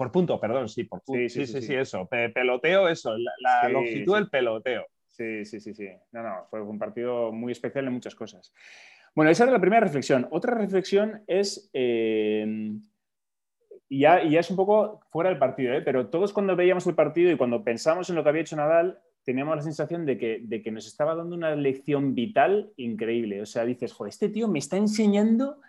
Por 0.00 0.10
punto, 0.10 0.40
perdón, 0.40 0.66
sí, 0.66 0.84
por 0.84 1.02
punto. 1.02 1.28
Sí, 1.28 1.44
sí, 1.44 1.60
sí, 1.60 1.74
eso. 1.74 2.08
peloteo, 2.08 2.88
eso, 2.88 3.14
la, 3.18 3.68
longitud 3.68 4.14
del 4.14 4.30
peloteo. 4.30 4.86
Sí, 5.06 5.44
sí, 5.44 5.60
sí, 5.60 5.74
sí. 5.74 5.90
No, 6.12 6.22
no, 6.22 6.46
fue 6.48 6.62
un 6.62 6.78
partido 6.78 7.30
muy 7.32 7.52
especial 7.52 7.86
en 7.86 7.92
muchas 7.92 8.14
cosas. 8.14 8.50
Bueno, 9.14 9.30
esa 9.30 9.42
era 9.42 9.52
la 9.52 9.60
primera 9.60 9.82
reflexión. 9.82 10.26
Otra 10.30 10.54
reflexión 10.54 11.22
es, 11.26 11.68
eh, 11.74 12.72
y, 13.90 14.00
ya, 14.00 14.20
es 14.22 14.48
un 14.48 14.56
poco 14.56 15.02
fuera 15.10 15.28
del 15.28 15.38
partido, 15.38 15.74
¿eh? 15.74 15.82
pero 15.82 16.08
todos 16.08 16.32
cuando 16.32 16.56
veíamos 16.56 16.86
el 16.86 16.94
partido 16.94 17.30
y 17.30 17.36
cuando 17.36 17.62
pensamos 17.62 18.08
en 18.08 18.16
lo 18.16 18.22
que 18.22 18.30
había 18.30 18.40
hecho 18.40 18.56
Nadal, 18.56 19.00
teníamos 19.22 19.54
la 19.54 19.62
sensación 19.62 20.06
de 20.06 20.16
que, 20.16 20.40
de 20.42 20.62
que 20.62 20.70
nos 20.70 20.86
estaba 20.86 21.14
dando 21.14 21.36
una 21.36 21.54
lección 21.54 22.14
vital 22.14 22.72
increíble. 22.76 23.42
O 23.42 23.46
sea, 23.46 23.66
dices, 23.66 23.92
joder, 23.92 24.08
este 24.08 24.30
tío 24.30 24.48
me 24.48 24.60
está 24.60 24.78
enseñando 24.78 25.60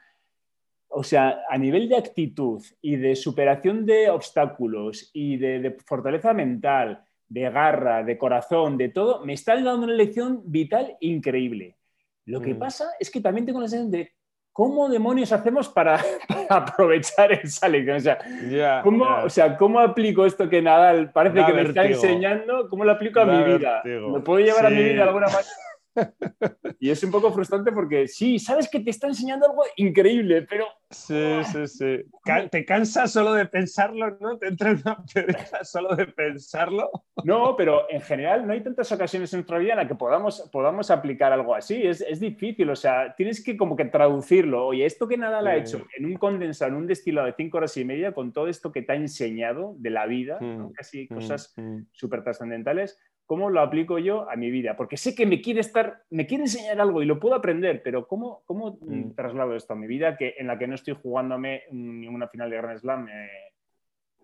o 0.91 1.03
sea, 1.03 1.43
a 1.49 1.57
nivel 1.57 1.87
de 1.87 1.97
actitud 1.97 2.61
y 2.81 2.97
de 2.97 3.15
superación 3.15 3.85
de 3.85 4.09
obstáculos 4.09 5.09
y 5.13 5.37
de, 5.37 5.77
fortaleza 5.85 6.33
mental, 6.33 7.03
de 7.27 7.49
garra, 7.49 8.03
de 8.03 8.17
corazón, 8.17 8.77
de 8.77 8.89
todo, 8.89 9.25
me 9.25 9.33
está 9.33 9.55
dando 9.55 9.85
una 9.85 9.93
lección 9.93 10.41
vital 10.45 10.97
increíble. 10.99 11.77
Lo 12.25 12.41
que 12.41 12.53
mm. 12.53 12.59
pasa 12.59 12.89
es 12.99 13.09
que 13.09 13.21
también 13.21 13.45
tengo 13.45 13.61
la 13.61 13.67
sensación 13.67 13.91
de 13.91 14.11
cómo 14.51 14.89
demonios 14.89 15.31
hacemos 15.31 15.69
para, 15.69 15.99
aprovechar 16.49 17.31
esa 17.31 17.69
lección. 17.69 17.97
O 17.97 18.01
sea, 18.01 18.81
¿cómo, 18.83 19.05
o 19.23 19.29
sea, 19.29 19.55
¿cómo 19.57 19.79
aplico 19.79 20.25
esto 20.25 20.49
que 20.49 20.61
Nadal 20.61 21.11
parece 21.11 21.45
que 21.45 21.53
me 21.53 21.61
está 21.61 21.85
enseñando? 21.85 22.67
¿Cómo 22.69 22.83
lo 22.83 22.91
aplico 22.91 23.21
a 23.21 23.25
mi 23.25 23.43
vida? 23.43 23.81
¿Me 23.85 24.19
puedo 24.19 24.43
llevar 24.43 24.65
a 24.65 24.69
mi 24.69 24.83
vida 24.83 24.95
de 24.95 25.03
alguna 25.03 25.27
manera? 25.27 25.47
y 26.79 26.89
es 26.89 27.03
un 27.03 27.11
poco 27.11 27.31
frustrante 27.31 27.71
porque 27.71 28.07
sí, 28.07 28.39
sabes 28.39 28.69
que 28.69 28.79
te 28.79 28.89
está 28.89 29.07
enseñando 29.07 29.45
algo 29.45 29.63
increíble, 29.77 30.43
pero... 30.43 30.65
Sí, 30.89 31.39
sí, 31.51 31.67
sí. 31.67 32.05
Te 32.49 32.65
cansas 32.65 33.11
solo 33.11 33.33
de 33.33 33.45
pensarlo, 33.45 34.17
¿no? 34.19 34.37
Te 34.37 34.47
entra 34.47 34.71
una 34.71 35.03
pereza 35.13 35.63
solo 35.63 35.95
de 35.95 36.07
pensarlo. 36.07 36.89
No, 37.23 37.55
pero 37.55 37.89
en 37.89 38.01
general 38.01 38.45
no 38.45 38.53
hay 38.53 38.61
tantas 38.61 38.91
ocasiones 38.91 39.31
en 39.33 39.39
nuestra 39.39 39.57
vida 39.57 39.73
en 39.73 39.77
las 39.79 39.87
que 39.87 39.95
podamos, 39.95 40.49
podamos 40.51 40.91
aplicar 40.91 41.31
algo 41.31 41.55
así. 41.55 41.81
Es, 41.81 42.01
es 42.01 42.19
difícil, 42.19 42.69
o 42.69 42.75
sea, 42.75 43.15
tienes 43.15 43.43
que 43.43 43.55
como 43.55 43.75
que 43.75 43.85
traducirlo. 43.85 44.67
Oye, 44.67 44.85
esto 44.85 45.07
que 45.07 45.17
nada 45.17 45.41
le 45.41 45.49
ha 45.51 45.55
hecho 45.55 45.85
en 45.97 46.05
un 46.05 46.15
condensado, 46.15 46.71
en 46.71 46.77
un 46.77 46.87
destilado 46.87 47.27
de 47.27 47.35
cinco 47.37 47.57
horas 47.57 47.77
y 47.77 47.85
media, 47.85 48.13
con 48.13 48.33
todo 48.33 48.47
esto 48.47 48.71
que 48.71 48.81
te 48.81 48.93
ha 48.93 48.95
enseñado 48.95 49.75
de 49.77 49.89
la 49.89 50.05
vida, 50.05 50.39
mm, 50.41 50.71
casi 50.73 51.07
mm, 51.09 51.13
cosas 51.13 51.53
mm. 51.57 51.79
súper 51.91 52.23
trascendentales, 52.23 52.99
¿Cómo 53.31 53.49
lo 53.49 53.61
aplico 53.61 53.97
yo 53.97 54.29
a 54.29 54.35
mi 54.35 54.51
vida? 54.51 54.75
Porque 54.75 54.97
sé 54.97 55.15
que 55.15 55.25
me 55.25 55.39
quiere 55.39 55.61
estar, 55.61 56.03
me 56.09 56.27
quiere 56.27 56.43
enseñar 56.43 56.81
algo 56.81 57.01
y 57.01 57.05
lo 57.05 57.17
puedo 57.17 57.33
aprender, 57.33 57.81
pero 57.81 58.05
¿cómo, 58.05 58.43
cómo 58.45 58.77
mm. 58.81 59.11
traslado 59.15 59.55
esto 59.55 59.71
a 59.71 59.77
mi 59.77 59.87
vida 59.87 60.17
que, 60.17 60.35
en 60.37 60.47
la 60.47 60.59
que 60.59 60.67
no 60.67 60.75
estoy 60.75 60.97
jugándome 61.01 61.63
ninguna 61.71 62.27
final 62.27 62.49
de 62.49 62.57
Grand 62.57 62.79
Slam 62.79 63.07
eh, 63.07 63.29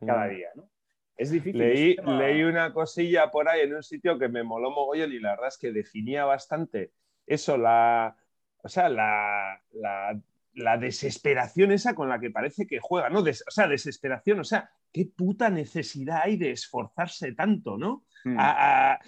cada 0.05 0.25
mm. 0.25 0.29
día? 0.29 0.49
¿no? 0.55 0.69
Es 1.15 1.31
difícil. 1.31 1.57
Leí, 1.57 1.95
leí, 2.05 2.43
una 2.43 2.73
cosilla 2.73 3.31
por 3.31 3.47
ahí 3.47 3.61
en 3.61 3.75
un 3.75 3.83
sitio 3.83 4.19
que 4.19 4.27
me 4.27 4.43
moló 4.43 4.71
mogollón 4.71 5.13
y 5.13 5.19
la 5.19 5.29
verdad 5.29 5.47
es 5.47 5.57
que 5.57 5.71
definía 5.71 6.25
bastante 6.25 6.91
eso, 7.25 7.57
la, 7.57 8.13
o 8.61 8.67
sea, 8.67 8.89
la, 8.89 9.61
la, 9.71 10.19
la 10.55 10.77
desesperación 10.77 11.71
esa 11.71 11.95
con 11.95 12.09
la 12.09 12.19
que 12.19 12.29
parece 12.29 12.67
que 12.67 12.79
juega, 12.81 13.09
¿no? 13.09 13.21
o 13.21 13.51
sea, 13.51 13.69
desesperación, 13.69 14.41
o 14.41 14.43
sea, 14.43 14.69
qué 14.91 15.05
puta 15.05 15.49
necesidad 15.49 16.23
hay 16.23 16.35
de 16.35 16.51
esforzarse 16.51 17.31
tanto, 17.31 17.77
¿no? 17.77 18.03
Mm. 18.35 18.39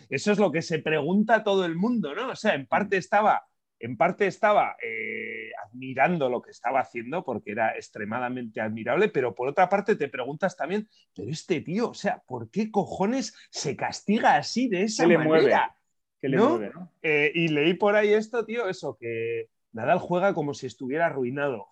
eso 0.09 0.31
es 0.31 0.39
lo 0.39 0.51
que 0.51 0.61
se 0.61 0.79
pregunta 0.79 1.43
todo 1.43 1.65
el 1.65 1.75
mundo, 1.75 2.13
¿no? 2.15 2.29
O 2.29 2.35
sea, 2.35 2.53
en 2.55 2.65
parte 2.67 2.95
mm. 2.95 2.99
estaba, 2.99 3.45
en 3.79 3.97
parte 3.97 4.27
estaba 4.27 4.75
eh, 4.81 5.51
admirando 5.65 6.29
lo 6.29 6.41
que 6.41 6.51
estaba 6.51 6.81
haciendo 6.81 7.23
porque 7.23 7.51
era 7.51 7.75
extremadamente 7.75 8.61
admirable, 8.61 9.09
pero 9.09 9.33
por 9.33 9.47
otra 9.47 9.69
parte 9.69 9.95
te 9.95 10.09
preguntas 10.09 10.55
también, 10.55 10.87
pero 11.15 11.29
este 11.29 11.61
tío, 11.61 11.89
o 11.89 11.93
sea, 11.93 12.21
¿por 12.27 12.49
qué 12.49 12.71
cojones 12.71 13.35
se 13.49 13.75
castiga 13.75 14.35
así 14.35 14.67
de 14.67 14.83
esa 14.83 15.07
¿Qué 15.07 15.17
manera? 15.17 15.75
Le 16.21 16.37
mueve? 16.37 16.71
¿no? 16.73 16.91
Eh, 17.01 17.31
y 17.33 17.47
leí 17.47 17.73
por 17.75 17.95
ahí 17.95 18.13
esto, 18.13 18.45
tío, 18.45 18.67
eso, 18.67 18.97
que 18.99 19.49
Nadal 19.71 19.99
juega 19.99 20.33
como 20.33 20.53
si 20.53 20.67
estuviera 20.67 21.05
arruinado. 21.05 21.67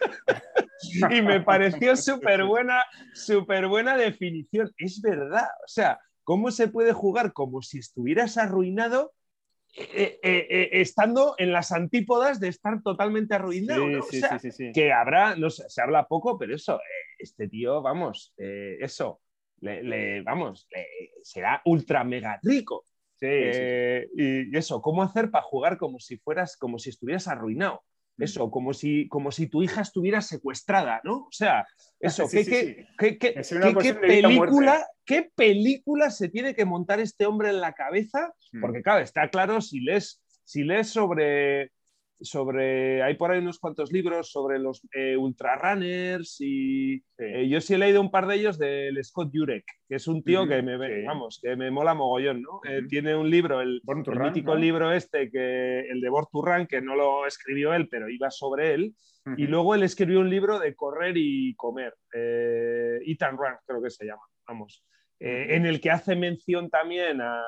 y 1.10 1.22
me 1.22 1.40
pareció 1.40 1.96
súper 1.96 2.44
buena, 2.44 2.84
súper 3.14 3.68
buena 3.68 3.96
definición. 3.96 4.70
Es 4.76 5.00
verdad, 5.00 5.48
o 5.64 5.68
sea, 5.68 5.98
¿Cómo 6.30 6.52
se 6.52 6.68
puede 6.68 6.92
jugar 6.92 7.32
como 7.32 7.60
si 7.60 7.78
estuvieras 7.80 8.38
arruinado 8.38 9.14
eh, 9.74 10.20
eh, 10.22 10.46
eh, 10.48 10.68
estando 10.74 11.34
en 11.38 11.50
las 11.50 11.72
antípodas 11.72 12.38
de 12.38 12.46
estar 12.46 12.80
totalmente 12.84 13.34
arruinado? 13.34 13.84
que 14.72 14.92
habrá, 14.92 15.34
no 15.34 15.50
sé, 15.50 15.64
se 15.68 15.82
habla 15.82 16.06
poco, 16.06 16.38
pero 16.38 16.54
eso, 16.54 16.78
este 17.18 17.48
tío, 17.48 17.82
vamos, 17.82 18.32
eso, 18.36 19.20
le, 19.58 20.22
vamos, 20.22 20.68
será 21.24 21.62
ultra 21.64 22.04
mega 22.04 22.38
rico. 22.44 22.84
Eh, 23.20 24.08
y 24.14 24.56
eso, 24.56 24.80
¿cómo 24.80 25.02
hacer 25.02 25.32
para 25.32 25.42
jugar 25.42 25.78
como 25.78 25.98
si 25.98 26.16
fueras, 26.16 26.56
como 26.56 26.78
si 26.78 26.90
estuvieras 26.90 27.26
arruinado? 27.26 27.82
Mm. 28.16 28.22
Eso, 28.22 28.50
como 28.50 28.72
si, 28.72 29.08
como 29.08 29.32
si 29.32 29.46
tu 29.46 29.62
hija 29.62 29.82
estuviera 29.82 30.20
secuestrada, 30.20 31.00
¿no? 31.04 31.18
O 31.18 31.32
sea, 31.32 31.66
eso, 31.98 32.26
¿qué, 32.30 32.44
película, 33.94 34.86
¿qué 35.04 35.30
película 35.34 36.10
se 36.10 36.28
tiene 36.28 36.54
que 36.54 36.64
montar 36.64 37.00
este 37.00 37.26
hombre 37.26 37.50
en 37.50 37.60
la 37.60 37.72
cabeza? 37.72 38.32
Mm. 38.52 38.60
Porque, 38.60 38.82
claro, 38.82 39.02
está 39.02 39.28
claro 39.28 39.60
si 39.60 39.80
lees, 39.80 40.22
si 40.44 40.64
lees 40.64 40.88
sobre 40.88 41.72
sobre, 42.20 43.02
hay 43.02 43.14
por 43.14 43.30
ahí 43.30 43.38
unos 43.38 43.58
cuantos 43.58 43.92
libros 43.92 44.30
sobre 44.30 44.58
los 44.58 44.82
eh, 44.92 45.16
ultrarunners 45.16 46.36
y 46.40 47.02
eh, 47.18 47.48
yo 47.48 47.60
sí 47.60 47.74
he 47.74 47.78
leído 47.78 48.00
un 48.00 48.10
par 48.10 48.26
de 48.26 48.36
ellos 48.36 48.58
del 48.58 49.02
Scott 49.02 49.30
Jurek, 49.32 49.64
que 49.88 49.96
es 49.96 50.06
un 50.06 50.22
tío 50.22 50.46
que 50.46 50.62
me, 50.62 50.76
vamos, 51.04 51.40
que 51.42 51.56
me 51.56 51.70
mola 51.70 51.94
mogollón, 51.94 52.42
¿no? 52.42 52.60
Eh, 52.68 52.82
tiene 52.88 53.16
un 53.16 53.30
libro, 53.30 53.60
el, 53.60 53.80
mítico 54.20 54.54
libro 54.54 54.92
este, 54.92 55.30
que, 55.30 55.80
el 55.80 56.00
de 56.00 56.08
Born 56.08 56.66
que 56.66 56.80
no 56.80 56.94
lo 56.94 57.26
escribió 57.26 57.72
él, 57.74 57.88
pero 57.88 58.08
iba 58.08 58.30
sobre 58.30 58.74
él, 58.74 58.94
y 59.36 59.46
luego 59.46 59.74
él 59.74 59.82
escribió 59.82 60.20
un 60.20 60.30
libro 60.30 60.58
de 60.58 60.74
correr 60.74 61.14
y 61.16 61.54
comer, 61.54 61.94
Eat 62.12 63.22
and 63.22 63.38
Run, 63.38 63.54
creo 63.66 63.82
que 63.82 63.90
se 63.90 64.06
llama, 64.06 64.22
vamos, 64.46 64.84
en 65.18 65.66
el 65.66 65.80
que 65.80 65.90
hace 65.90 66.16
mención 66.16 66.70
también 66.70 67.20
a 67.20 67.42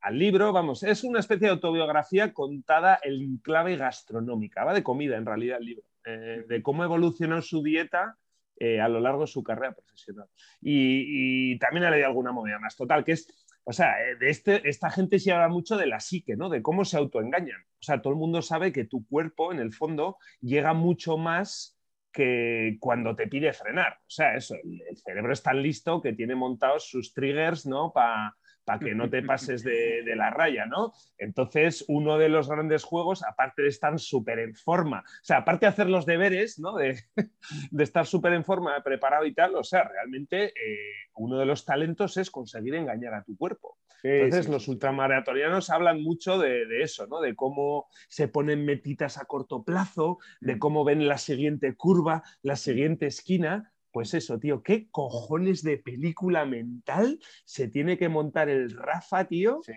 al 0.00 0.18
libro, 0.18 0.52
vamos, 0.52 0.82
es 0.82 1.04
una 1.04 1.20
especie 1.20 1.46
de 1.46 1.54
autobiografía 1.54 2.32
contada 2.32 2.98
en 3.02 3.38
clave 3.38 3.76
gastronómica, 3.76 4.64
va 4.64 4.74
de 4.74 4.82
comida 4.82 5.16
en 5.16 5.26
realidad 5.26 5.58
el 5.58 5.66
libro, 5.66 5.84
eh, 6.04 6.44
de 6.46 6.62
cómo 6.62 6.84
evolucionó 6.84 7.42
su 7.42 7.62
dieta 7.62 8.16
eh, 8.58 8.80
a 8.80 8.88
lo 8.88 9.00
largo 9.00 9.22
de 9.22 9.26
su 9.26 9.42
carrera 9.42 9.74
profesional. 9.74 10.28
Y, 10.60 11.58
también 11.58 11.84
ha 11.84 11.90
leído 11.90 12.06
alguna 12.06 12.32
movida 12.32 12.58
más 12.58 12.76
total, 12.76 13.04
que 13.04 13.12
es, 13.12 13.28
o 13.64 13.72
sea, 13.72 14.00
eh, 14.02 14.16
de 14.16 14.30
este, 14.30 14.68
esta 14.68 14.90
gente 14.90 15.18
se 15.18 15.32
habla 15.32 15.48
mucho 15.48 15.76
de 15.76 15.86
la 15.86 16.00
psique, 16.00 16.36
¿no? 16.36 16.48
De 16.48 16.62
cómo 16.62 16.84
se 16.84 16.96
autoengañan. 16.96 17.60
O 17.60 17.82
sea, 17.82 18.00
todo 18.00 18.12
el 18.12 18.18
mundo 18.18 18.42
sabe 18.42 18.72
que 18.72 18.84
tu 18.84 19.06
cuerpo, 19.06 19.52
en 19.52 19.58
el 19.58 19.72
fondo, 19.72 20.18
llega 20.40 20.72
mucho 20.72 21.18
más 21.18 21.76
que 22.12 22.78
cuando 22.80 23.14
te 23.14 23.26
pide 23.26 23.52
frenar. 23.52 23.98
O 24.00 24.10
sea, 24.10 24.36
eso, 24.36 24.54
el 24.54 24.96
cerebro 24.96 25.32
es 25.32 25.42
tan 25.42 25.60
listo 25.62 26.00
que 26.00 26.14
tiene 26.14 26.34
montados 26.34 26.88
sus 26.88 27.12
triggers, 27.12 27.66
¿no? 27.66 27.92
Para 27.92 28.34
para 28.66 28.80
que 28.80 28.94
no 28.96 29.08
te 29.08 29.22
pases 29.22 29.62
de, 29.62 30.02
la 30.16 30.28
raya, 30.30 30.66
¿no? 30.66 30.92
Entonces, 31.18 31.84
uno 31.86 32.18
de 32.18 32.28
los 32.28 32.48
grandes 32.48 32.82
juegos, 32.82 33.22
aparte 33.22 33.62
de 33.62 33.68
estar 33.68 33.96
súper 34.00 34.40
en 34.40 34.56
forma, 34.56 35.04
o 35.06 35.24
sea, 35.24 35.38
aparte 35.38 35.66
de 35.66 35.70
hacer 35.70 35.88
los 35.88 36.04
deberes, 36.04 36.58
¿no? 36.58 36.74
De, 36.74 36.98
estar 37.78 38.06
súper 38.06 38.32
en 38.32 38.44
forma, 38.44 38.82
preparado 38.82 39.24
y 39.24 39.32
tal, 39.32 39.54
o 39.54 39.62
sea, 39.62 39.84
realmente 39.84 40.46
eh, 40.46 41.08
uno 41.14 41.38
de 41.38 41.46
los 41.46 41.64
talentos 41.64 42.16
es 42.16 42.28
conseguir 42.28 42.74
engañar 42.74 43.14
a 43.14 43.22
tu 43.22 43.36
cuerpo. 43.36 43.78
Entonces, 44.02 44.48
los 44.48 44.68
ultramaratorianos 44.68 45.70
hablan 45.70 46.02
mucho 46.02 46.38
de, 46.38 46.66
de, 46.66 46.82
eso, 46.82 47.06
¿no? 47.06 47.20
De 47.20 47.34
cómo 47.34 47.86
se 48.08 48.28
ponen 48.28 48.64
metitas 48.64 49.16
a 49.16 49.24
corto 49.24 49.64
plazo, 49.64 50.18
de 50.40 50.56
mm. 50.56 50.58
cómo 50.58 50.84
ven 50.84 51.08
la 51.08 51.18
siguiente 51.18 51.74
curva, 51.76 52.22
la 52.42 52.56
siguiente 52.56 53.06
esquina, 53.06 53.72
pues 53.96 54.12
eso, 54.12 54.38
tío, 54.38 54.62
¿qué 54.62 54.90
cojones 54.90 55.62
de 55.62 55.78
película 55.78 56.44
mental 56.44 57.18
se 57.46 57.68
tiene 57.68 57.96
que 57.96 58.10
montar 58.10 58.50
el 58.50 58.70
Rafa, 58.70 59.24
tío? 59.24 59.62
Sí, 59.64 59.72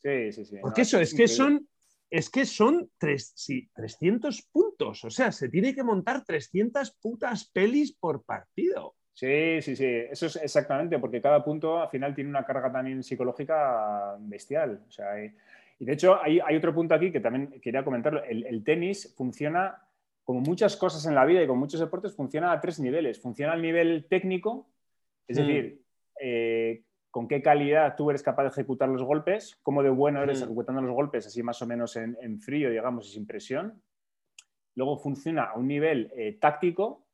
sí, 0.00 0.32
sí, 0.32 0.44
sí. 0.46 0.56
Porque 0.62 0.80
eso, 0.80 0.98
es, 0.98 1.12
que 1.12 1.28
son, 1.28 1.68
es 2.08 2.30
que 2.30 2.46
son 2.46 2.90
tres, 2.96 3.34
300 3.74 4.48
puntos. 4.50 5.04
O 5.04 5.10
sea, 5.10 5.30
se 5.30 5.50
tiene 5.50 5.74
que 5.74 5.82
montar 5.82 6.24
300 6.24 6.92
putas 6.92 7.50
pelis 7.50 7.92
por 7.92 8.24
partido. 8.24 8.94
Sí, 9.12 9.60
sí, 9.60 9.76
sí, 9.76 9.84
eso 9.84 10.24
es 10.24 10.36
exactamente, 10.36 10.98
porque 10.98 11.20
cada 11.20 11.44
punto 11.44 11.82
al 11.82 11.90
final 11.90 12.14
tiene 12.14 12.30
una 12.30 12.46
carga 12.46 12.72
también 12.72 13.02
psicológica 13.02 14.16
bestial. 14.20 14.82
O 14.88 14.90
sea, 14.90 15.22
y, 15.22 15.84
de 15.84 15.92
hecho 15.92 16.18
hay, 16.18 16.40
otro 16.56 16.72
punto 16.72 16.94
aquí 16.94 17.12
que 17.12 17.20
también 17.20 17.60
quería 17.60 17.84
comentarlo. 17.84 18.24
el 18.24 18.64
tenis 18.64 19.12
funciona 19.18 19.82
como 20.30 20.42
muchas 20.42 20.76
cosas 20.76 21.04
en 21.06 21.16
la 21.16 21.24
vida 21.24 21.42
y 21.42 21.46
con 21.48 21.58
muchos 21.58 21.80
deportes, 21.80 22.14
funciona 22.14 22.52
a 22.52 22.60
tres 22.60 22.78
niveles. 22.78 23.20
Funciona 23.20 23.52
al 23.52 23.60
nivel 23.60 24.06
técnico, 24.08 24.70
es 25.26 25.36
mm. 25.36 25.40
decir, 25.40 25.82
eh, 26.20 26.84
con 27.10 27.26
qué 27.26 27.42
calidad 27.42 27.96
tú 27.96 28.10
eres 28.10 28.22
capaz 28.22 28.44
de 28.44 28.50
ejecutar 28.50 28.88
los 28.88 29.02
golpes, 29.02 29.58
cómo 29.64 29.82
de 29.82 29.90
bueno 29.90 30.22
eres 30.22 30.40
mm. 30.40 30.44
ejecutando 30.44 30.82
los 30.82 30.94
golpes, 30.94 31.26
así 31.26 31.42
más 31.42 31.60
o 31.62 31.66
menos 31.66 31.96
en, 31.96 32.40
frío, 32.40 32.70
digamos, 32.70 33.08
y 33.08 33.10
sin 33.14 33.26
presión. 33.26 33.82
Luego 34.76 34.98
funciona 34.98 35.46
a 35.46 35.58
un 35.58 35.66
nivel 35.66 36.12
eh, 36.14 36.38
táctico, 36.40 37.08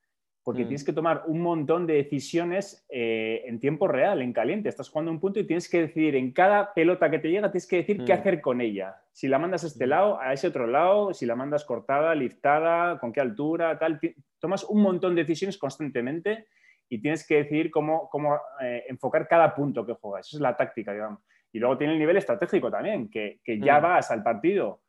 porque 0.46 0.62
mm. 0.62 0.68
tienes 0.68 0.84
que 0.84 0.92
tomar 0.92 1.24
un 1.26 1.40
montón 1.40 1.88
de 1.88 1.94
decisiones 1.94 2.86
eh, 2.88 3.42
en 3.46 3.58
tiempo 3.58 3.88
real, 3.88 4.22
en 4.22 4.32
caliente. 4.32 4.68
Estás 4.68 4.88
jugando 4.88 5.10
un 5.10 5.18
punto 5.18 5.40
y 5.40 5.44
tienes 5.44 5.68
que 5.68 5.80
decidir 5.80 6.14
en 6.14 6.32
cada 6.32 6.72
pelota 6.72 7.10
que 7.10 7.18
te 7.18 7.28
llega, 7.28 7.50
tienes 7.50 7.66
que 7.66 7.78
decir 7.78 8.04
qué 8.04 8.14
mm. 8.14 8.16
hacer 8.16 8.40
con 8.40 8.60
ella. 8.60 8.94
Si 9.10 9.26
la 9.26 9.40
mandas 9.40 9.64
a 9.64 9.66
este 9.66 9.86
mm. 9.86 9.88
lado, 9.88 10.20
a 10.20 10.32
ese 10.32 10.46
otro 10.46 10.68
lado, 10.68 11.12
si 11.12 11.26
la 11.26 11.34
mandas 11.34 11.64
cortada, 11.64 12.14
liftada, 12.14 12.96
con 13.00 13.12
qué 13.12 13.20
altura, 13.20 13.76
tal. 13.76 13.98
Tomas 14.38 14.62
un 14.62 14.82
montón 14.82 15.16
de 15.16 15.22
decisiones 15.22 15.58
constantemente 15.58 16.46
y 16.88 17.02
tienes 17.02 17.26
que 17.26 17.38
decidir 17.38 17.72
cómo, 17.72 18.08
cómo 18.08 18.38
eh, 18.62 18.84
enfocar 18.88 19.26
cada 19.26 19.52
punto 19.52 19.84
que 19.84 19.94
juegas. 19.94 20.28
Esa 20.28 20.36
es 20.36 20.40
la 20.40 20.56
táctica, 20.56 20.92
digamos. 20.92 21.22
Y 21.50 21.58
luego 21.58 21.76
tiene 21.76 21.94
el 21.94 21.98
nivel 21.98 22.18
estratégico 22.18 22.70
también, 22.70 23.10
que, 23.10 23.40
que 23.42 23.58
ya 23.58 23.80
vas 23.80 24.12
al 24.12 24.22
partido 24.22 24.82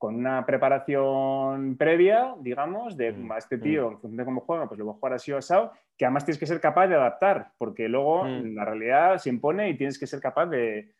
con 0.00 0.16
una 0.16 0.46
preparación 0.46 1.76
previa, 1.76 2.34
digamos, 2.40 2.96
de 2.96 3.12
mm, 3.12 3.32
este 3.36 3.58
mm. 3.58 3.60
tío, 3.60 3.90
en 3.90 3.98
función 3.98 4.16
de 4.16 4.24
cómo 4.24 4.40
juega, 4.40 4.66
pues 4.66 4.78
lo 4.78 4.86
voy 4.86 4.94
a 4.94 4.98
jugar 4.98 5.12
así 5.12 5.30
o 5.30 5.36
asado, 5.36 5.72
que 5.96 6.06
además 6.06 6.24
tienes 6.24 6.40
que 6.40 6.46
ser 6.46 6.58
capaz 6.58 6.88
de 6.88 6.94
adaptar, 6.94 7.52
porque 7.58 7.86
luego 7.86 8.24
mm. 8.24 8.54
la 8.54 8.64
realidad 8.64 9.18
se 9.18 9.28
impone 9.28 9.68
y 9.68 9.76
tienes 9.76 9.98
que 9.98 10.06
ser 10.06 10.20
capaz 10.20 10.46
de, 10.46 10.90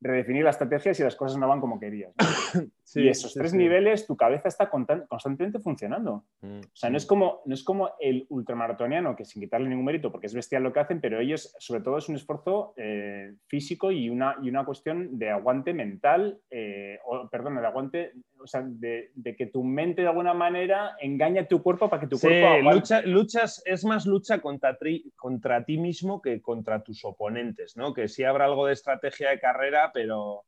redefinir 0.00 0.44
la 0.44 0.50
estrategia 0.50 0.94
si 0.94 1.02
las 1.02 1.16
cosas 1.16 1.38
no 1.38 1.48
van 1.48 1.60
como 1.60 1.80
querías. 1.80 2.12
y 2.94 3.08
esos 3.08 3.34
tres 3.34 3.52
niveles, 3.54 4.06
tu 4.06 4.16
cabeza 4.16 4.48
está 4.48 4.70
constantemente 4.70 5.58
funcionando. 5.58 6.24
Mm, 6.40 6.60
o 6.60 6.76
sea, 6.76 6.90
no, 6.90 6.96
es 6.96 7.06
como, 7.06 7.42
no 7.44 7.54
es 7.54 7.62
como 7.62 7.90
el 8.00 8.26
ultramaratoniano, 8.28 9.16
que 9.16 9.24
sin 9.24 9.42
quitarle 9.42 9.68
ningún 9.68 9.84
mérito, 9.84 10.10
porque 10.10 10.26
es 10.26 10.34
bestial 10.34 10.62
lo 10.62 10.72
que 10.72 10.80
hacen, 10.80 11.00
pero 11.00 11.20
ellos, 11.20 11.54
sobre 11.58 11.82
todo, 11.82 11.98
es 11.98 12.08
un 12.08 12.16
esfuerzo 12.16 12.74
eh, 12.76 13.34
físico 13.46 13.90
y 13.90 14.08
una, 14.08 14.36
y 14.42 14.48
una 14.48 14.64
cuestión 14.64 15.18
de 15.18 15.30
aguante 15.30 15.74
mental, 15.74 16.40
eh, 16.50 16.98
o, 17.04 17.28
perdón, 17.28 17.56
de 17.56 17.66
aguante, 17.66 18.12
o 18.40 18.46
sea, 18.46 18.62
de, 18.64 19.10
que 19.36 19.46
tu 19.46 19.62
mente 19.62 20.02
de 20.02 20.08
alguna 20.08 20.34
manera 20.34 20.96
engaña 21.00 21.42
a 21.42 21.46
tu 21.46 21.62
cuerpo 21.62 21.88
para 21.88 22.00
que 22.00 22.06
tu 22.06 22.18
cuerpo 22.18 22.70
Lucha, 22.70 23.02
luchas, 23.02 23.62
es 23.64 23.84
más 23.84 24.06
lucha 24.06 24.40
contra, 24.40 24.76
contra 25.16 25.64
ti 25.64 25.78
mismo 25.78 26.22
que 26.22 26.40
contra 26.40 26.82
tus 26.82 27.04
oponentes, 27.04 27.76
¿no? 27.76 27.92
Que 27.92 28.08
sí 28.08 28.24
habrá 28.24 28.46
algo 28.46 28.66
de 28.66 28.72
estrategia 28.72 29.30
de 29.30 29.40
carrera, 29.40 29.90
pero 29.92 30.44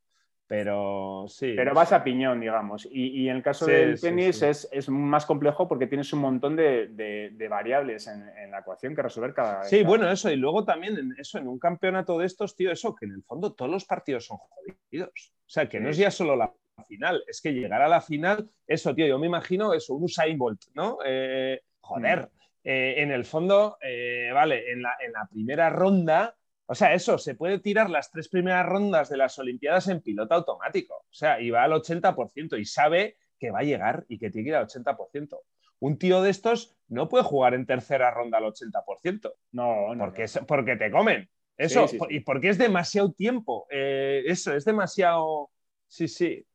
pero 0.50 1.26
sí. 1.28 1.52
Pero 1.54 1.72
vas 1.74 1.92
a 1.92 2.02
piñón, 2.02 2.40
digamos. 2.40 2.88
Y, 2.90 3.28
en 3.28 3.36
el 3.36 3.42
caso 3.42 3.66
del 3.66 4.00
tenis 4.00 4.42
Es, 4.42 4.88
más 4.88 5.24
complejo 5.24 5.68
porque 5.68 5.86
tienes 5.86 6.12
un 6.12 6.18
montón 6.18 6.56
de, 6.56 7.46
variables 7.48 8.08
en, 8.08 8.50
la 8.50 8.58
ecuación 8.58 8.96
que 8.96 9.00
resolver 9.00 9.32
cada 9.32 9.62
Sí, 9.62 9.84
bueno, 9.84 10.10
eso. 10.10 10.28
Y 10.28 10.34
luego 10.34 10.64
también 10.64 10.98
en, 10.98 11.14
eso, 11.16 11.38
en 11.38 11.46
un 11.46 11.60
campeonato 11.60 12.18
de 12.18 12.26
estos, 12.26 12.56
tío, 12.56 12.72
eso, 12.72 12.96
que 12.96 13.06
en 13.06 13.12
el 13.12 13.22
fondo 13.22 13.52
todos 13.52 13.70
los 13.70 13.84
partidos 13.84 14.26
son 14.26 14.38
jodidos. 14.38 15.32
O 15.46 15.48
sea, 15.48 15.68
que 15.68 15.78
no 15.78 15.88
es 15.88 15.96
ya 15.96 16.10
solo 16.10 16.34
la 16.34 16.52
final, 16.88 17.22
es 17.28 17.40
que 17.40 17.52
llegar 17.52 17.82
a 17.82 17.88
la 17.88 18.00
final, 18.00 18.50
eso, 18.66 18.92
tío, 18.92 19.06
yo 19.06 19.20
me 19.20 19.28
imagino 19.28 19.72
eso, 19.72 19.94
un 19.94 20.02
Usain 20.02 20.36
Bolt, 20.36 20.62
¿no? 20.74 20.98
Eh, 21.06 21.60
joder, 21.78 22.22
mm. 22.22 22.28
eh, 22.64 22.94
en 22.96 23.12
el 23.12 23.24
fondo, 23.24 23.78
eh, 23.80 24.30
vale, 24.34 24.72
en 24.72 24.82
la, 24.82 24.96
en 25.00 25.12
la 25.12 25.28
primera 25.30 25.70
ronda 25.70 26.34
o 26.70 26.74
sea, 26.76 26.94
eso, 26.94 27.18
se 27.18 27.34
puede 27.34 27.58
tirar 27.58 27.90
las 27.90 28.12
tres 28.12 28.28
primeras 28.28 28.64
rondas 28.64 29.08
de 29.08 29.16
las 29.16 29.36
Olimpiadas 29.40 29.88
en 29.88 30.02
piloto 30.02 30.34
automático. 30.34 30.94
O 30.94 31.12
sea, 31.12 31.40
y 31.40 31.50
va 31.50 31.64
al 31.64 31.72
80% 31.72 32.60
y 32.60 32.64
sabe 32.64 33.16
que 33.40 33.50
va 33.50 33.58
a 33.58 33.64
llegar 33.64 34.04
y 34.08 34.20
que 34.20 34.30
tiene 34.30 34.44
que 34.44 34.50
ir 34.50 34.54
al 34.54 34.68
80%. 34.68 35.40
Un 35.80 35.98
tío 35.98 36.22
de 36.22 36.30
estos 36.30 36.76
no 36.86 37.08
puede 37.08 37.24
jugar 37.24 37.54
en 37.54 37.66
tercera 37.66 38.12
ronda 38.12 38.38
al 38.38 38.44
80%. 38.44 39.32
No, 39.50 39.96
no. 39.96 40.04
Porque, 40.04 40.26
porque 40.46 40.76
te 40.76 40.92
comen. 40.92 41.28
Eso, 41.56 41.86
y 42.08 42.20
porque 42.20 42.50
es 42.50 42.58
demasiado 42.58 43.10
tiempo. 43.10 43.66
Eh, 43.68 44.22
eso, 44.26 44.54
es 44.54 44.64
demasiado. 44.64 45.50
Sí, 45.88 46.06
sí. 46.06 46.46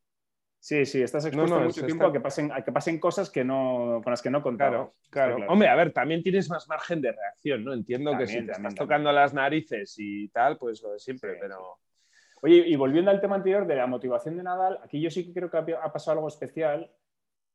Sí, 0.66 0.84
sí, 0.84 1.04
estás 1.04 1.24
expuesto 1.24 1.60
mucho 1.60 1.86
tiempo 1.86 2.08
a, 2.08 2.12
que 2.12 2.20
pasen, 2.20 2.52
a 2.52 2.64
que 2.64 2.72
pasen 2.72 3.00
cosas 3.00 3.30
que 3.30 3.44
no, 3.44 4.02
con 4.04 4.10
las 4.10 4.20
que 4.24 4.32
no 4.32 4.42
contaba. 4.42 4.90
Claro, 5.12 5.36
claro. 5.36 5.52
Hombre, 5.54 5.68
a 5.68 5.76
ver, 5.76 5.94
también 5.94 6.24
tienes 6.24 6.50
más 6.50 6.68
margen 6.68 7.02
de 7.02 7.12
reacción, 7.12 7.64
¿no? 7.64 7.72
Entiendo 7.72 8.18
que 8.18 8.26
si 8.26 8.44
te 8.44 8.52
estás 8.52 8.74
tocando 8.74 9.12
las 9.12 9.32
narices 9.32 9.94
y 10.00 10.28
tal, 10.30 10.58
pues 10.58 10.82
lo 10.82 10.94
de 10.94 10.98
siempre, 10.98 11.38
pero... 11.40 11.78
Oye, 12.42 12.64
y 12.66 12.76
volviendo 12.78 13.12
al 13.12 13.22
tema 13.22 13.36
anterior 13.36 13.68
de 13.68 13.76
la 13.76 13.86
motivación 13.86 14.38
de 14.38 14.42
Nadal, 14.42 14.80
aquí 14.84 15.00
yo 15.00 15.12
sí 15.12 15.28
que 15.28 15.34
creo 15.40 15.52
que 15.52 15.76
ha 15.76 15.94
pasado 15.94 16.18
algo 16.18 16.28
especial 16.30 16.92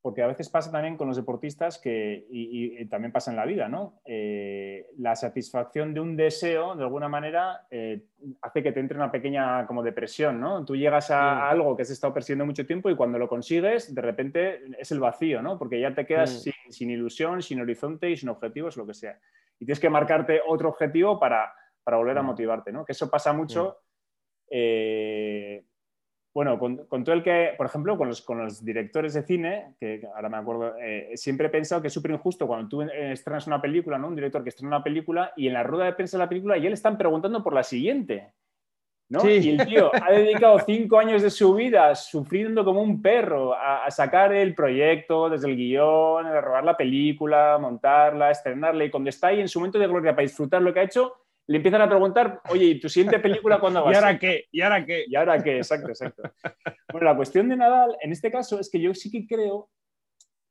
porque 0.02 0.22
a 0.22 0.26
veces 0.26 0.48
pasa 0.48 0.72
también 0.72 0.96
con 0.96 1.08
los 1.08 1.16
deportistas 1.16 1.78
que, 1.78 2.26
y, 2.30 2.86
también 2.86 3.12
pasa 3.12 3.30
en 3.30 3.36
la 3.36 3.44
vida, 3.44 3.68
¿no? 3.68 4.00
Eh, 4.06 4.86
la 4.96 5.14
satisfacción 5.14 5.92
de 5.92 6.00
un 6.00 6.16
deseo, 6.16 6.74
de 6.74 6.84
alguna 6.84 7.08
manera, 7.08 7.66
eh, 7.70 8.06
hace 8.40 8.62
que 8.62 8.72
te 8.72 8.80
entre 8.80 8.96
una 8.96 9.12
pequeña 9.12 9.66
como 9.66 9.82
depresión, 9.82 10.40
¿no? 10.40 10.64
Tú 10.64 10.74
llegas 10.74 11.10
a, 11.10 11.34
mm. 11.34 11.42
algo 11.50 11.76
que 11.76 11.82
has 11.82 11.90
estado 11.90 12.14
persiguiendo 12.14 12.46
mucho 12.46 12.66
tiempo 12.66 12.88
y 12.88 12.96
cuando 12.96 13.18
lo 13.18 13.28
consigues, 13.28 13.94
de 13.94 14.00
repente 14.00 14.62
es 14.78 14.90
el 14.90 15.00
vacío, 15.00 15.42
¿no? 15.42 15.58
Porque 15.58 15.78
ya 15.78 15.94
te 15.94 16.06
quedas 16.06 16.46
mm. 16.46 16.70
sin, 16.70 16.90
ilusión, 16.90 17.42
sin 17.42 17.60
horizonte 17.60 18.10
y 18.10 18.16
sin 18.16 18.30
objetivos, 18.30 18.78
lo 18.78 18.86
que 18.86 18.94
sea. 18.94 19.18
Y 19.58 19.66
tienes 19.66 19.80
que 19.80 19.90
marcarte 19.90 20.40
otro 20.46 20.70
objetivo 20.70 21.20
para, 21.20 21.52
para 21.84 21.98
volver 21.98 22.16
a 22.16 22.22
motivarte, 22.22 22.72
¿no? 22.72 22.86
Que 22.86 22.92
eso 22.92 23.10
pasa 23.10 23.34
mucho. 23.34 23.80
eh, 24.50 25.66
bueno, 26.32 26.58
con, 26.58 26.86
con 26.86 27.02
todo 27.02 27.14
el 27.16 27.22
que, 27.22 27.54
por 27.56 27.66
ejemplo, 27.66 27.98
con 27.98 28.08
los, 28.08 28.22
con 28.22 28.38
los 28.38 28.64
directores 28.64 29.14
de 29.14 29.22
cine, 29.22 29.74
que 29.80 30.02
ahora 30.14 30.28
me 30.28 30.36
acuerdo, 30.36 30.76
eh, 30.80 31.10
siempre 31.16 31.48
he 31.48 31.50
pensado 31.50 31.82
que 31.82 31.88
es 31.88 31.94
súper 31.94 32.12
injusto 32.12 32.46
cuando 32.46 32.68
tú 32.68 32.82
estrenas 32.82 33.48
una 33.48 33.60
película, 33.60 33.98
¿no? 33.98 34.08
Un 34.08 34.14
director 34.14 34.42
que 34.42 34.50
estrena 34.50 34.76
una 34.76 34.84
película 34.84 35.32
y 35.36 35.48
en 35.48 35.54
la 35.54 35.64
rueda 35.64 35.86
de 35.86 35.94
prensa 35.94 36.16
de 36.16 36.24
la 36.24 36.28
película 36.28 36.56
ya 36.56 36.68
le 36.68 36.74
están 36.74 36.96
preguntando 36.96 37.42
por 37.42 37.52
la 37.52 37.64
siguiente. 37.64 38.32
¿no? 39.08 39.18
Sí. 39.20 39.40
Y 39.42 39.48
el 39.50 39.66
tío 39.66 39.90
ha 39.92 40.12
dedicado 40.12 40.60
cinco 40.60 41.00
años 41.00 41.20
de 41.20 41.30
su 41.30 41.52
vida 41.54 41.92
sufriendo 41.96 42.64
como 42.64 42.80
un 42.80 43.02
perro 43.02 43.54
a, 43.54 43.84
a 43.84 43.90
sacar 43.90 44.32
el 44.32 44.54
proyecto 44.54 45.28
desde 45.28 45.48
el 45.48 45.56
guion, 45.56 46.26
a 46.26 46.40
robar 46.40 46.64
la 46.64 46.76
película, 46.76 47.58
montarla, 47.60 48.30
estrenarla. 48.30 48.84
Y 48.84 48.90
cuando 48.90 49.10
está 49.10 49.28
ahí 49.28 49.40
en 49.40 49.48
su 49.48 49.58
momento 49.58 49.80
de 49.80 49.88
gloria 49.88 50.12
para 50.12 50.22
disfrutar 50.22 50.62
lo 50.62 50.72
que 50.72 50.78
ha 50.78 50.84
hecho, 50.84 51.12
le 51.50 51.56
empiezan 51.56 51.82
a 51.82 51.88
preguntar, 51.88 52.40
oye, 52.48 52.64
¿y 52.66 52.78
tu 52.78 52.88
siguiente 52.88 53.18
película 53.18 53.58
cuándo 53.58 53.82
va 53.82 53.90
¿Y 53.92 53.96
ahora 53.96 54.18
qué? 54.20 54.44
¿Y 54.52 54.60
ahora 54.60 54.86
qué? 54.86 55.04
¿Y 55.08 55.16
ahora 55.16 55.42
qué? 55.42 55.56
Exacto, 55.56 55.88
exacto. 55.88 56.22
Bueno, 56.92 57.06
la 57.06 57.16
cuestión 57.16 57.48
de 57.48 57.56
Nadal, 57.56 57.96
en 58.02 58.12
este 58.12 58.30
caso, 58.30 58.60
es 58.60 58.70
que 58.70 58.80
yo 58.80 58.94
sí 58.94 59.10
que 59.10 59.26
creo 59.26 59.68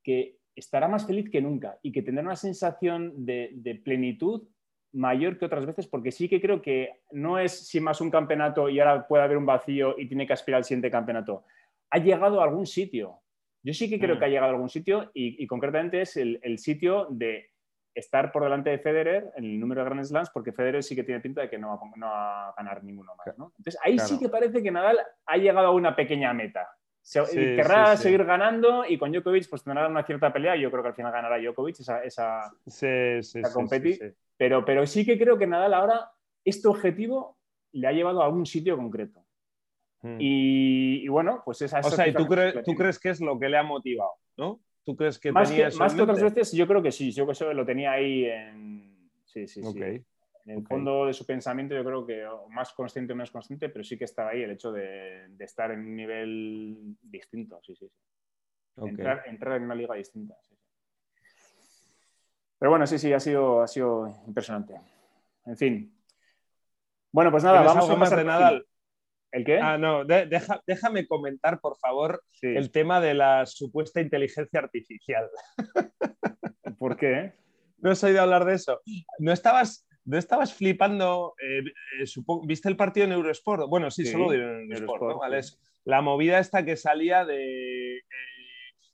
que 0.03 0.39
estará 0.53 0.89
más 0.89 1.07
feliz 1.07 1.29
que 1.29 1.39
nunca 1.41 1.79
y 1.83 1.93
que 1.93 2.01
tendrá 2.01 2.21
una 2.25 2.35
sensación 2.35 3.25
de, 3.25 3.51
de 3.53 3.75
plenitud 3.75 4.49
mayor 4.91 5.37
que 5.39 5.45
otras 5.45 5.65
veces, 5.65 5.87
porque 5.87 6.11
sí 6.11 6.27
que 6.27 6.41
creo 6.41 6.61
que 6.61 6.89
no 7.11 7.39
es 7.39 7.67
sin 7.69 7.83
más 7.83 8.01
un 8.01 8.11
campeonato 8.11 8.67
y 8.67 8.81
ahora 8.81 9.07
puede 9.07 9.23
haber 9.23 9.37
un 9.37 9.45
vacío 9.45 9.95
y 9.97 10.05
tiene 10.05 10.27
que 10.27 10.33
aspirar 10.33 10.57
al 10.57 10.65
siguiente 10.65 10.91
campeonato. 10.91 11.45
Ha 11.91 11.99
llegado 11.99 12.41
a 12.41 12.43
algún 12.43 12.65
sitio. 12.65 13.21
Yo 13.63 13.73
sí 13.73 13.89
que 13.89 13.99
creo 13.99 14.17
Mm. 14.17 14.19
que 14.19 14.25
ha 14.25 14.29
llegado 14.29 14.47
a 14.47 14.53
algún 14.55 14.69
sitio 14.69 15.11
y, 15.13 15.41
y 15.41 15.47
concretamente 15.47 16.01
es 16.01 16.17
el, 16.17 16.39
el 16.43 16.57
sitio 16.59 17.07
de 17.09 17.48
estar 17.95 18.31
por 18.31 18.43
delante 18.43 18.69
de 18.69 18.79
Federer 18.79 19.31
en 19.35 19.43
el 19.43 19.59
número 19.59 19.81
de 19.83 19.89
Grand 19.89 20.03
Slams, 20.05 20.29
porque 20.29 20.51
Federer 20.53 20.83
sí 20.83 20.95
que 20.95 21.03
tiene 21.03 21.19
pinta 21.21 21.41
de 21.41 21.49
que 21.49 21.57
no 21.57 21.69
va, 21.69 21.73
a- 21.75 21.97
no 21.97 22.05
va 22.07 22.49
a 22.49 22.53
ganar 22.55 22.83
ninguno 22.83 23.13
más. 23.15 23.37
¿no? 23.37 23.53
Entonces 23.57 23.79
ahí 23.83 23.97
sí 23.99 24.17
que 24.19 24.29
parece 24.29 24.61
que 24.63 24.71
Nadal 24.71 24.97
ha 25.25 25.37
llegado 25.37 25.67
a 25.67 25.71
una 25.71 25.95
pequeña 25.95 26.33
meta. 26.33 26.67
Se- 27.01 27.25
Sí, 27.25 27.37
querrá 27.55 27.91
sí, 27.91 27.97
sí. 27.97 28.03
seguir 28.03 28.23
ganando 28.25 28.85
y 28.85 28.97
con 28.97 29.11
Djokovic 29.11 29.49
pues 29.49 29.63
tendrá 29.63 29.87
una 29.87 30.03
cierta 30.05 30.31
pelea. 30.31 30.55
Yo 30.55 30.69
creo 30.69 30.83
que 30.83 30.89
al 30.89 30.95
final 30.95 31.11
ganará 31.11 31.37
Djokovic 31.39 31.79
esa, 31.79 32.03
esa, 32.03 32.51
competi- 33.53 33.97
sí. 33.97 34.15
pero, 34.37 34.63
pero 34.63 34.85
sí 34.85 35.05
que 35.05 35.17
creo 35.17 35.37
que 35.37 35.47
Nadal 35.47 35.73
ahora 35.73 36.11
este 36.45 36.67
objetivo 36.67 37.37
le 37.71 37.87
ha 37.87 37.91
llevado 37.91 38.21
a 38.21 38.25
algún 38.25 38.45
sitio 38.45 38.75
concreto. 38.77 39.23
Mm. 40.01 40.17
Y, 40.19 41.01
y 41.03 41.07
bueno, 41.07 41.41
pues 41.43 41.61
esa 41.61 41.79
O 41.79 41.83
sea, 41.89 42.07
¿y 42.07 42.13
tú, 42.13 42.27
que 42.27 42.61
tú 42.63 42.73
crees 42.75 42.99
que 42.99 43.09
es 43.09 43.19
lo 43.21 43.37
que 43.39 43.49
le 43.49 43.57
ha 43.57 43.63
motivado? 43.63 44.11
¿no? 44.37 44.59
¿Tú 44.83 44.95
crees 44.95 45.19
que 45.19 45.31
más 45.31 45.49
tenía 45.49 45.65
que, 45.65 45.69
eso 45.69 45.79
más 45.79 45.93
que 45.93 46.01
otras 46.01 46.21
veces, 46.21 46.51
yo 46.53 46.67
creo 46.67 46.81
que 46.81 46.91
sí. 46.91 47.11
Yo 47.11 47.25
que 47.25 47.33
eso 47.33 47.53
lo 47.53 47.65
tenía 47.65 47.91
ahí 47.91 48.25
en. 48.25 49.09
Sí, 49.25 49.47
sí, 49.47 49.61
sí. 49.61 49.79
En 50.45 50.57
el 50.57 50.65
fondo 50.65 51.05
de 51.05 51.13
su 51.13 51.25
pensamiento, 51.25 51.75
yo 51.75 51.83
creo 51.83 52.05
que 52.05 52.25
más 52.49 52.73
consciente 52.73 53.13
o 53.13 53.15
menos 53.15 53.29
consciente, 53.29 53.69
pero 53.69 53.83
sí 53.83 53.97
que 53.97 54.05
estaba 54.05 54.31
ahí 54.31 54.41
el 54.41 54.51
hecho 54.51 54.71
de, 54.71 55.27
de 55.29 55.45
estar 55.45 55.69
en 55.71 55.81
un 55.81 55.95
nivel 55.95 56.95
distinto. 57.03 57.59
Sí, 57.63 57.75
sí, 57.75 57.87
sí. 57.87 58.87
Entrar, 58.87 59.23
entrar 59.27 59.57
en 59.57 59.63
una 59.63 59.75
liga 59.75 59.93
distinta. 59.93 60.35
sí, 60.41 60.55
sí. 60.55 60.69
Pero 62.57 62.71
bueno, 62.71 62.85
sí, 62.85 62.97
sí, 62.97 63.13
ha 63.13 63.19
sido, 63.19 63.61
ha 63.61 63.67
sido 63.67 64.13
impresionante. 64.27 64.75
En 65.45 65.57
fin. 65.57 65.93
Bueno, 67.11 67.31
pues 67.31 67.43
nada, 67.43 67.59
¿Tienes 67.59 67.75
vamos 67.75 67.89
a 67.89 67.99
pasar 67.99 68.17
de 68.19 68.25
Nadal? 68.25 68.67
¿El 69.31 69.45
qué? 69.45 69.59
Ah, 69.59 69.77
no, 69.77 70.05
de- 70.05 70.25
deja- 70.25 70.61
déjame 70.65 71.07
comentar, 71.07 71.59
por 71.59 71.77
favor, 71.77 72.23
Sí. 72.31 72.47
el 72.47 72.71
tema 72.71 72.99
de 72.99 73.13
la 73.13 73.45
supuesta 73.45 74.01
inteligencia 74.01 74.59
artificial. 74.59 75.29
¿Por 76.79 76.97
qué? 76.97 77.33
¿No 77.77 77.91
has 77.91 78.03
oído 78.03 78.21
hablar 78.21 78.45
de 78.45 78.55
eso? 78.55 78.81
¿No 79.19 79.31
estabas, 79.31 79.87
no 80.05 80.17
estabas 80.17 80.53
flipando? 80.53 81.35
eh, 81.41 81.59
eh, 82.01 82.05
¿Viste 82.45 82.69
el 82.69 82.75
partido 82.75 83.05
en 83.05 83.13
Eurosport? 83.13 83.67
Bueno, 83.69 83.91
sí, 83.91 84.05
Sí, 84.05 84.11
solo 84.11 84.33
en 84.33 84.41
Eurosport, 84.41 84.71
Eurosport, 84.81 85.11
¿no? 85.13 85.19
Vale, 85.19 85.43
sí. 85.43 85.55
la 85.85 86.01
movida 86.01 86.39
esta 86.39 86.65
que 86.65 86.75
salía 86.75 87.25
de 87.25 87.97
eh, 87.97 88.01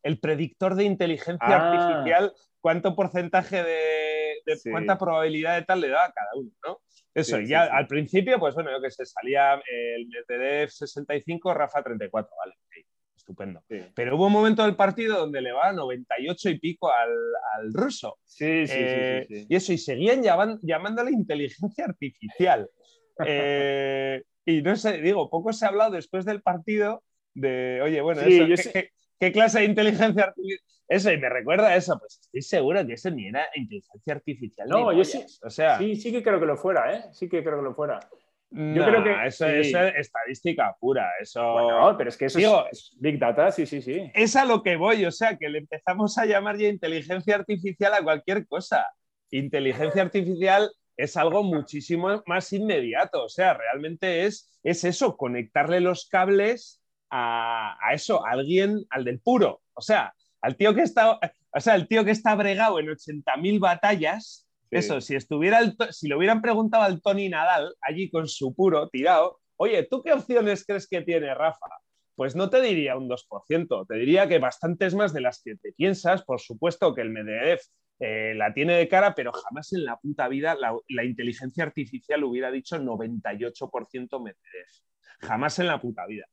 el 0.03 0.19
predictor 0.19 0.75
de 0.75 0.83
inteligencia 0.83 1.37
Ah. 1.47 1.71
artificial, 1.71 2.33
cuánto 2.61 2.95
porcentaje 2.95 3.63
de, 3.63 3.79
de- 4.45 4.55
Sí. 4.57 4.69
cuánta 4.71 4.97
probabilidad 4.97 5.55
de 5.59 5.65
tal 5.65 5.81
le 5.81 5.89
da 5.89 6.05
a 6.05 6.11
cada 6.11 6.29
uno, 6.35 6.51
¿no? 6.65 6.79
Eso, 7.13 7.37
Sí, 7.37 7.43
y 7.43 7.47
ya 7.47 7.65
sí. 7.65 7.69
al 7.73 7.87
principio, 7.87 8.37
pues 8.39 8.55
bueno, 8.55 8.71
yo 8.71 8.81
que 8.81 8.91
sé, 8.91 9.05
salía 9.05 9.53
el 9.55 10.07
Medvedev 10.07 10.69
65, 10.69 11.53
Rafa 11.53 11.81
34, 11.81 12.29
vale, 12.37 12.53
ok, 12.53 12.85
estupendo. 13.15 13.63
Pero 13.95 14.15
hubo 14.17 14.27
un 14.27 14.33
momento 14.33 14.63
del 14.63 14.75
partido 14.75 15.17
donde 15.17 15.41
le 15.41 15.51
va 15.53 15.71
98 15.71 16.49
y 16.49 16.59
pico 16.59 16.91
al, 16.91 17.09
al 17.57 17.73
ruso. 17.73 18.17
sí, 18.23 18.67
sí. 18.67 18.73
sí, 18.73 18.79
Eh, 18.79 19.25
sí, 19.27 19.35
sí. 19.41 19.45
Y 19.49 19.55
eso, 19.55 19.73
y 19.73 19.77
seguían 19.77 20.21
llaman- 20.21 20.59
llamándole 20.61 21.11
inteligencia 21.11 21.85
artificial. 21.85 22.69
Eh, 23.27 24.23
y 24.45 24.61
no 24.61 24.75
sé, 24.75 24.97
digo, 25.01 25.29
poco 25.29 25.53
se 25.53 25.65
ha 25.65 25.69
hablado 25.69 25.91
después 25.91 26.25
del 26.25 26.41
partido 26.41 27.01
de, 27.33 27.79
oye, 27.81 28.01
bueno, 28.01 28.21
eso, 28.21 28.43
yo 28.45 28.55
¿qué, 28.55 28.57
sé- 28.61 28.71
qué- 28.73 28.89
qué 29.19 29.31
clase 29.31 29.59
de 29.59 29.65
inteligencia 29.65 30.23
artificial? 30.25 30.59
Eso, 30.87 31.11
y 31.11 31.17
me 31.17 31.29
recuerda 31.29 31.69
a 31.69 31.75
eso, 31.75 31.97
pues 31.99 32.19
estoy 32.21 32.41
seguro 32.43 32.85
que 32.85 32.93
eso 32.93 33.09
ni 33.09 33.27
era 33.27 33.47
inteligencia 33.55 34.13
artificial. 34.13 34.67
No, 34.69 34.93
yo 34.93 35.03
sí- 35.03 35.25
O 35.43 35.49
sea, 35.49 35.79
Sí, 35.79 35.95
sí 35.95 36.11
que 36.11 36.21
creo 36.21 36.39
que 36.39 36.45
lo 36.45 36.57
fuera, 36.57 36.93
¿eh? 36.95 37.03
Sí 37.11 37.27
que 37.27 37.43
creo 37.43 37.57
que 37.57 37.63
lo 37.63 37.73
fuera. 37.73 37.99
no, 38.51 38.85
creo 38.85 39.03
que- 39.03 39.25
eso, 39.27 39.47
sí. 39.47 39.53
eso 39.69 39.81
es 39.81 39.95
estadística 39.95 40.75
pura. 40.79 41.09
Eso, 41.19 41.41
Bueno, 41.53 41.95
pero 41.97 42.09
es 42.11 42.15
que 42.17 42.25
eso 42.25 42.37
Digo- 42.37 42.67
es, 42.71 42.91
es 42.93 42.95
Big 42.99 43.17
Data, 43.19 43.51
sí, 43.51 43.65
sí, 43.65 43.81
sí. 43.81 44.11
es 44.13 44.35
a 44.35 44.45
lo 44.45 44.61
que 44.61 44.75
voy, 44.75 45.03
o 45.05 45.11
sea, 45.11 45.35
que 45.37 45.49
le 45.49 45.57
empezamos 45.57 46.17
a 46.19 46.25
llamar 46.27 46.55
ya 46.57 46.67
inteligencia 46.67 47.35
artificial 47.35 47.93
a 47.95 48.03
cualquier 48.03 48.45
cosa. 48.47 48.85
Inteligencia 49.31 50.03
artificial 50.03 50.71
es 50.95 51.17
algo 51.17 51.43
muchísimo 51.43 52.21
más 52.27 52.53
inmediato, 52.53 53.23
o 53.25 53.29
sea, 53.29 53.55
realmente 53.55 54.25
es, 54.25 54.57
es 54.63 54.83
eso, 54.85 55.17
conectarle 55.17 55.79
los 55.81 56.07
cables 56.07 56.79
a, 57.15 57.77
a 57.81 57.93
eso, 57.93 58.25
a 58.25 58.31
alguien, 58.31 58.83
al 58.89 59.03
del 59.05 59.19
puro, 59.19 59.61
o 59.73 59.81
sea, 59.81 60.13
al 60.41 60.55
tío 60.57 60.73
que 60.75 60.81
está, 60.81 61.11
o 61.13 61.59
sea, 61.59 61.75
el 61.75 61.87
tío 61.87 62.03
que 62.03 62.11
está 62.11 62.35
bregado 62.35 62.79
en 62.79 62.87
80.000 62.87 63.59
batallas, 63.59 64.41
Sí. 64.71 64.77
eso, 64.77 64.99
si 64.99 65.15
estuviera, 65.15 65.59
el 65.59 65.75
si 65.91 66.07
le 66.07 66.15
hubieran 66.15 66.41
preguntado 66.41 66.83
al 66.83 66.99
Tony 66.99 67.29
Nadal 67.29 67.75
allí 67.81 68.09
con 68.09 68.27
su 68.27 68.53
puro 68.55 68.89
tirado, 68.89 69.39
oye, 69.57 69.83
¿tú 69.83 70.01
qué 70.01 70.11
opciones 70.11 70.65
crees 70.65 70.87
que 70.87 71.01
tiene 71.01 71.33
Rafa? 71.35 71.67
Pues 72.15 72.35
no 72.35 72.49
te 72.49 72.59
diría 72.61 72.97
un 72.97 73.07
2%, 73.07 73.85
te 73.87 73.95
diría 73.95 74.27
que 74.27 74.39
bastantes 74.39 74.95
más 74.95 75.13
de 75.13 75.21
las 75.21 75.41
que 75.43 75.55
te 75.55 75.71
piensas. 75.73 76.23
Por 76.23 76.41
supuesto 76.41 76.95
que 76.95 77.01
el 77.01 77.11
Medvedev 77.11 77.59
eh, 77.99 78.33
la 78.35 78.53
tiene 78.55 78.73
de 78.75 78.87
cara, 78.87 79.13
pero 79.13 79.31
jamás 79.33 79.71
en 79.73 79.85
la 79.85 79.97
puta 79.97 80.27
vida 80.27 80.55
la, 80.55 80.75
la 80.89 81.03
inteligencia 81.03 81.63
artificial 81.63 82.23
hubiera 82.23 82.49
dicho 82.49 82.75
98% 82.77 84.19
Medvedev. 84.19 84.67
Jamás 85.19 85.59
en 85.59 85.67
la 85.67 85.79
puta 85.79 86.07
vida. 86.07 86.25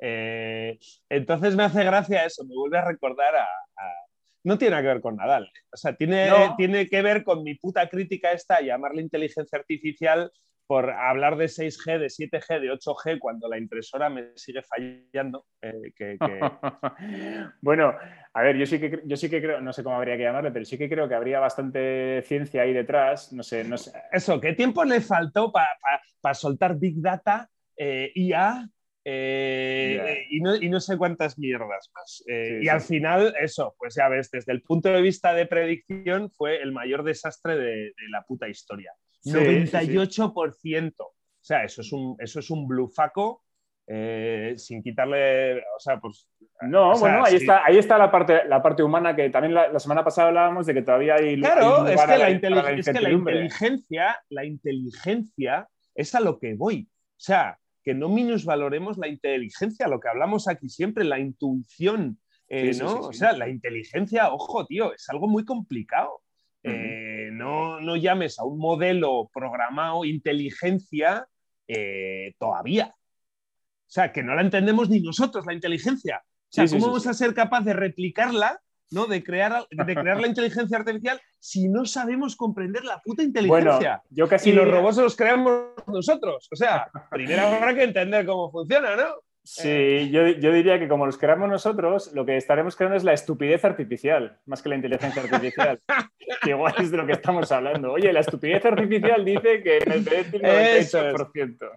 Eh, 0.00 0.78
entonces 1.08 1.56
me 1.56 1.64
hace 1.64 1.84
gracia 1.84 2.24
eso, 2.24 2.44
me 2.44 2.54
vuelve 2.54 2.78
a 2.78 2.84
recordar 2.84 3.34
a... 3.36 3.42
a- 3.44 4.06
No 4.44 4.56
tiene 4.58 4.76
que 4.80 4.86
ver 4.86 5.00
con 5.00 5.16
Nadal. 5.16 5.50
O 5.72 5.76
sea, 5.76 5.96
tiene, 5.96 6.28
No. 6.28 6.54
tiene 6.56 6.86
que 6.88 7.02
ver 7.02 7.24
con 7.24 7.42
mi 7.42 7.54
puta 7.56 7.88
crítica 7.88 8.32
esta 8.32 8.60
llamarle 8.60 9.02
inteligencia 9.02 9.58
artificial 9.58 10.30
por 10.68 10.90
hablar 10.90 11.36
de 11.36 11.44
6G, 11.46 11.98
de 11.98 12.06
7G, 12.08 12.60
de 12.60 12.72
8G, 12.72 13.18
cuando 13.20 13.48
la 13.48 13.56
impresora 13.56 14.10
me 14.10 14.32
sigue 14.36 14.62
fallando. 14.62 15.46
eh, 15.62 15.92
que, 15.96 16.18
que- 16.18 16.40
bueno, 17.60 17.94
a 18.34 18.42
ver, 18.42 18.56
yo 18.56 18.66
sí 18.66 18.78
que 18.80 19.00
yo 19.04 19.16
sí 19.16 19.30
que 19.30 19.40
creo, 19.40 19.60
no 19.60 19.72
sé 19.72 19.82
cómo 19.84 19.96
habría 19.96 20.16
que 20.16 20.24
llamarle, 20.24 20.50
pero 20.50 20.64
sí 20.64 20.76
que 20.76 20.88
creo 20.88 21.08
que 21.08 21.14
habría 21.14 21.38
bastante 21.40 22.22
ciencia 22.26 22.62
ahí 22.62 22.72
detrás. 22.72 23.32
No 23.32 23.42
sé, 23.42 23.62
no 23.64 23.76
sé. 23.78 23.92
Eso, 24.12 24.40
¿qué 24.40 24.54
tiempo 24.54 24.84
le 24.84 25.00
faltó 25.00 25.52
para 25.52 26.34
soltar 26.34 26.76
Big 26.76 27.00
Data, 27.00 27.48
eh, 27.76 28.10
IA 28.14 28.68
eh, 29.08 29.94
Ya. 29.96 30.10
eh, 30.12 30.26
y, 30.30 30.40
no, 30.40 30.56
y 30.56 30.68
no 30.68 30.80
sé 30.80 30.96
cuántas 30.98 31.38
mierdas 31.38 31.90
más? 31.94 32.24
Eh, 32.26 32.48
Sí, 32.48 32.56
y 32.58 32.62
sí, 32.62 32.68
al 32.68 32.80
final, 32.80 33.34
eso, 33.40 33.74
pues 33.78 33.94
ya 33.94 34.08
ves, 34.08 34.30
desde 34.32 34.52
el 34.52 34.62
punto 34.62 34.88
de 34.90 35.00
vista 35.00 35.32
de 35.32 35.46
predicción, 35.46 36.28
fue 36.32 36.60
el 36.60 36.72
mayor 36.72 37.04
desastre 37.04 37.56
de, 37.56 37.66
de 37.76 38.08
la 38.10 38.22
puta 38.22 38.48
historia. 38.48 38.92
Sí, 39.20 39.30
sí, 39.30 39.66
sí. 39.66 39.76
98%. 39.76 40.94
O 40.98 41.14
sea, 41.40 41.62
eso 41.62 41.80
es 41.82 41.92
un, 41.92 42.16
eso 42.18 42.40
es 42.40 42.50
un 42.50 42.66
blufaco 42.66 43.44
eh, 43.86 44.54
sin 44.56 44.82
quitarle, 44.82 45.58
o 45.60 45.78
sea, 45.78 46.00
pues... 46.00 46.28
No, 46.62 46.90
o 46.90 46.94
sea, 46.96 47.00
bueno, 47.02 47.24
ahí 47.24 47.32
sí. 47.32 47.36
está, 47.36 47.64
ahí 47.64 47.78
está 47.78 47.98
la 47.98 48.10
parte, 48.10 48.44
la 48.48 48.60
parte 48.62 48.82
humana 48.82 49.14
que 49.14 49.30
también 49.30 49.54
la, 49.54 49.68
la 49.68 49.78
semana 49.78 50.02
pasada 50.02 50.28
hablábamos 50.28 50.66
de 50.66 50.74
que 50.74 50.82
todavía 50.82 51.14
hay. 51.14 51.28
hay 51.28 51.40
Claro, 51.40 51.78
lugar 51.84 51.92
es 51.92 52.00
que, 52.02 52.18
la, 52.18 52.30
inteli- 52.30 52.78
es 52.80 52.86
que 52.86 53.00
la 53.00 53.10
inteligencia, 53.12 54.20
la 54.30 54.44
inteligencia 54.44 55.68
es 55.94 56.14
a 56.14 56.20
lo 56.20 56.38
que 56.38 56.54
voy. 56.54 56.88
O 56.90 57.18
sea, 57.18 57.58
que 57.86 57.94
no 57.94 58.08
minusvaloremos 58.08 58.98
la 58.98 59.06
inteligencia, 59.06 59.86
lo 59.86 60.00
que 60.00 60.08
hablamos 60.08 60.48
aquí 60.48 60.68
siempre, 60.68 61.04
la 61.04 61.20
intuición, 61.20 62.18
eh, 62.48 62.74
Sí, 62.74 62.82
¿no? 62.82 62.88
sí, 62.88 62.98
O 63.00 63.12
sea, 63.12 63.30
la 63.30 63.48
inteligencia, 63.48 64.32
ojo, 64.32 64.66
tío, 64.66 64.92
es 64.92 65.08
algo 65.08 65.28
muy 65.28 65.44
complicado. 65.44 66.20
Eh, 66.64 67.30
no, 67.32 67.80
no 67.80 67.94
llames 67.94 68.40
a 68.40 68.44
un 68.44 68.58
modelo 68.58 69.30
programado 69.32 70.04
inteligencia 70.04 71.28
eh, 71.68 72.34
todavía. 72.40 72.92
O 72.92 73.88
sea, 73.88 74.10
que 74.10 74.24
no 74.24 74.34
la 74.34 74.40
entendemos 74.40 74.90
ni 74.90 74.98
nosotros, 74.98 75.46
la 75.46 75.54
inteligencia. 75.54 76.24
O 76.26 76.48
sea, 76.48 76.66
¿cómo 76.66 76.86
vamos 76.86 77.06
a 77.06 77.14
ser 77.14 77.34
capaz 77.34 77.60
de 77.60 77.72
replicarla 77.72 78.60
¿no? 78.90 79.06
De 79.06 79.22
crear, 79.22 79.66
de 79.70 79.94
crear 79.94 80.20
la 80.20 80.26
inteligencia 80.28 80.78
artificial 80.78 81.20
si 81.38 81.68
no 81.68 81.84
sabemos 81.84 82.36
comprender 82.36 82.84
la 82.84 83.00
puta 83.02 83.22
inteligencia. 83.22 84.02
yo 84.10 84.28
casi 84.28 84.50
y 84.50 84.52
los 84.52 84.68
robots 84.68 84.96
los 84.98 85.16
creamos 85.16 85.72
nosotros. 85.86 86.48
O 86.50 86.56
sea, 86.56 86.88
primero 87.10 87.42
habrá 87.42 87.74
que 87.74 87.84
entender 87.84 88.26
cómo 88.26 88.50
funciona, 88.50 88.96
¿no? 88.96 89.14
Sí, 89.46 90.10
yo, 90.10 90.24
diría 90.24 90.80
que 90.80 90.88
como 90.88 91.06
los 91.06 91.18
creamos 91.18 91.48
nosotros, 91.48 92.10
lo 92.14 92.26
que 92.26 92.36
estaremos 92.36 92.74
creando 92.74 92.96
es 92.96 93.04
la 93.04 93.12
estupidez 93.12 93.64
artificial, 93.64 94.40
más 94.44 94.60
que 94.60 94.68
la 94.68 94.74
inteligencia 94.74 95.22
artificial. 95.22 95.80
que 96.42 96.50
igual 96.50 96.74
es 96.80 96.90
de 96.90 96.96
lo 96.96 97.06
que 97.06 97.12
estamos 97.12 97.52
hablando. 97.52 97.92
Oye, 97.92 98.12
la 98.12 98.20
estupidez 98.20 98.64
artificial 98.64 99.24
dice 99.24 99.62
que 99.62 99.76
en 99.76 99.92
el 99.92 100.08
el 100.08 100.32
98%. 100.32 101.70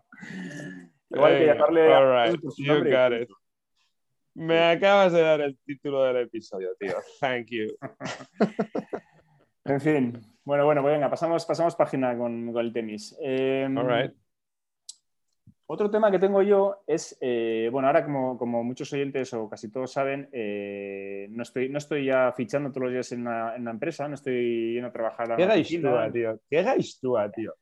Igual 1.11 1.37
que 1.37 1.45
llamarle... 1.45 1.93
All 1.93 3.27
Me 4.39 4.57
acabas 4.63 5.11
de 5.11 5.21
dar 5.21 5.41
el 5.41 5.57
título 5.65 6.01
del 6.05 6.15
episodio, 6.23 6.69
tío. 6.79 6.95
Thank 7.19 7.47
you. 7.47 7.67
en 9.65 9.81
fin. 9.81 10.21
Bueno, 10.45 10.63
bueno, 10.63 10.81
pues 10.81 10.93
venga, 10.93 11.09
pasamos, 11.09 11.45
pasamos 11.45 11.75
página 11.75 12.17
con, 12.17 12.57
el 12.57 12.71
tenis. 12.71 13.17
Em, 13.21 13.77
All 13.77 13.85
right. 13.85 14.13
Otro 15.65 15.91
tema 15.91 16.09
que 16.09 16.19
tengo 16.19 16.41
yo 16.41 16.83
es, 16.87 17.17
eh, 17.19 17.67
bueno, 17.69 17.89
ahora 17.89 18.05
como, 18.05 18.63
muchos 18.63 18.93
oyentes 18.93 19.33
o 19.33 19.49
casi 19.49 19.69
todos 19.69 19.91
saben, 19.91 20.29
eh, 20.31 21.27
no, 21.31 21.43
estoy, 21.43 21.67
no 21.67 21.77
estoy 21.77 22.05
ya 22.05 22.31
fichando 22.31 22.71
todos 22.71 22.85
los 22.85 22.93
días 22.93 23.11
en 23.11 23.27
una, 23.27 23.55
empresa, 23.69 24.07
no 24.07 24.15
estoy 24.15 24.73
yendo 24.73 24.87
a 24.87 24.93
trabajar 24.93 25.33
a 25.33 25.35
¿Qué 25.35 25.43
hagáis 25.43 25.67
tú, 25.67 25.89
tío? 26.13 26.39
¿Qué 26.49 26.59
hagáis 26.59 26.97
tú, 27.01 27.15
tío? 27.35 27.53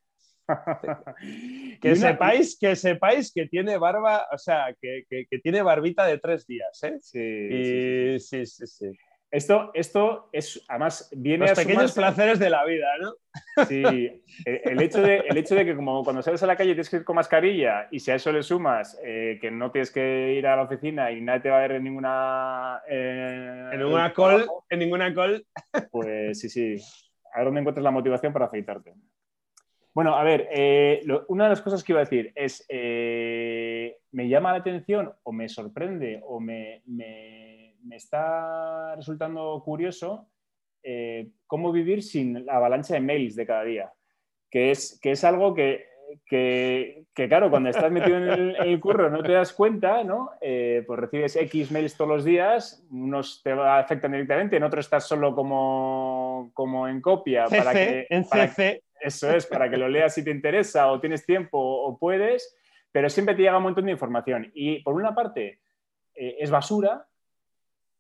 que, 1.82 1.96
sepáis, 1.96 2.58
que 2.60 2.76
sepáis 2.76 3.32
que 3.34 3.48
tiene 3.48 3.78
barba, 3.78 4.26
o 4.32 4.38
sea, 4.38 4.76
que, 4.82 5.06
tiene 5.44 5.62
barbita 5.62 6.06
de 6.06 6.18
tres 6.18 6.48
días, 6.48 6.84
¿eh? 6.84 6.98
Sí, 7.02 8.20
sí, 8.20 8.46
sí, 8.46 8.68
sí. 8.68 8.92
Esto, 9.30 9.72
esto 9.74 10.30
es, 10.32 10.64
además, 10.70 11.10
viene 11.14 11.48
Los 11.48 11.60
pequeños 11.60 11.94
placeres 11.94 12.40
de 12.40 12.50
la 12.50 12.64
vida, 12.66 12.88
¿no? 13.02 13.14
Sí, 13.68 14.24
el 14.46 14.82
hecho, 14.82 15.02
de, 15.02 15.18
el 15.18 15.38
hecho 15.38 15.54
de 15.56 15.66
que 15.66 15.76
como 15.76 16.04
cuando 16.04 16.22
sales 16.22 16.42
a 16.44 16.48
la 16.48 16.56
calle 16.56 16.72
tienes 16.72 16.90
que 16.90 16.98
ir 16.98 17.04
con 17.04 17.18
mascarilla 17.18 17.88
y 17.92 18.00
si 18.00 18.12
a 18.12 18.16
eso 18.16 18.32
le 18.32 18.42
sumas 18.42 18.98
eh, 19.04 19.38
que 19.42 19.52
no 19.52 19.70
tienes 19.72 19.92
que 19.92 20.34
ir 20.34 20.48
a 20.48 20.56
la 20.56 20.62
oficina 20.64 21.12
y 21.12 21.22
nadie 21.22 21.42
te 21.42 21.50
va 21.50 21.58
a 21.58 21.62
ver 21.62 21.74
en 21.74 21.84
ninguna... 21.84 22.82
Eh, 22.88 23.70
en 23.74 23.80
ninguna 23.80 24.14
call, 24.14 24.48
en 24.70 24.80
ninguna 24.80 25.14
call. 25.14 25.46
Pues 25.92 26.40
sí, 26.40 26.50
sí. 26.50 26.78
A 27.34 27.40
ver 27.40 27.46
dónde 27.46 27.60
encuentras 27.60 27.84
la 27.84 27.92
motivación 27.92 28.32
para 28.32 28.46
afeitarte. 28.46 28.94
Bueno, 29.98 30.16
a 30.16 30.24
ver, 30.24 30.48
eh, 30.52 31.02
una 31.28 31.46
de 31.46 31.50
las 31.50 31.62
cosas 31.62 31.84
que 31.84 31.92
iba 31.92 32.02
a 32.02 32.06
decir 32.06 32.32
es, 32.36 32.64
me 32.70 34.30
llama 34.30 34.52
la 34.52 34.60
atención 34.60 35.12
o 35.24 35.32
me 35.32 35.50
sorprende 35.50 36.22
o 36.24 36.40
me 36.40 36.84
me 37.88 37.96
está 37.96 38.96
resultando 38.96 39.62
curioso 39.64 40.28
eh, 40.84 41.30
cómo 41.48 41.72
vivir 41.72 42.04
sin 42.04 42.46
la 42.46 42.58
avalancha 42.58 42.94
de 42.94 43.02
mails 43.02 43.36
de 43.36 43.46
cada 43.46 43.64
día, 43.64 43.92
que 44.50 44.72
es, 44.72 45.00
que 45.02 45.12
es 45.12 45.24
algo 45.24 45.54
que, 45.54 45.86
claro, 47.14 47.50
cuando 47.50 47.70
estás 47.70 47.92
metido 47.92 48.18
en 48.18 48.56
el, 48.56 48.80
curro 48.80 49.10
no 49.10 49.22
te 49.22 49.34
das 49.34 49.54
cuenta, 49.54 50.04
¿no? 50.04 50.32
Eh, 50.40 50.84
pues 50.86 51.00
recibes 51.00 51.36
X 51.36 51.72
mails 51.72 51.98
todos 51.98 52.10
los 52.10 52.26
días, 52.26 52.86
unos 52.92 53.42
te 53.44 53.52
afectan 53.52 54.12
directamente, 54.12 54.58
en 54.58 54.64
otros 54.64 54.86
estás 54.86 55.08
solo 55.08 55.36
como, 55.36 56.52
como 56.54 56.88
en 56.88 57.02
copia. 57.02 57.46
para 57.46 57.74
que, 57.74 58.08
en 58.10 58.24
CC. 58.24 58.84
Eso 59.08 59.32
es, 59.32 59.46
para 59.46 59.70
que 59.70 59.78
lo 59.78 59.88
leas 59.88 60.14
si 60.14 60.24
te 60.24 60.32
interesa 60.32 60.92
o 60.92 61.00
tienes 61.00 61.26
tiempo 61.26 61.58
o 61.60 61.98
puedes, 61.98 62.56
pero 62.92 63.10
siempre 63.10 63.36
te 63.36 63.42
llega 63.42 63.58
un 63.58 63.64
montón 63.64 63.86
de 63.86 63.92
información. 63.92 64.52
Y 64.54 64.80
por 64.84 64.94
una 64.96 65.16
parte, 65.16 65.60
eh, 66.16 66.38
es 66.40 66.52
basura, 66.52 67.08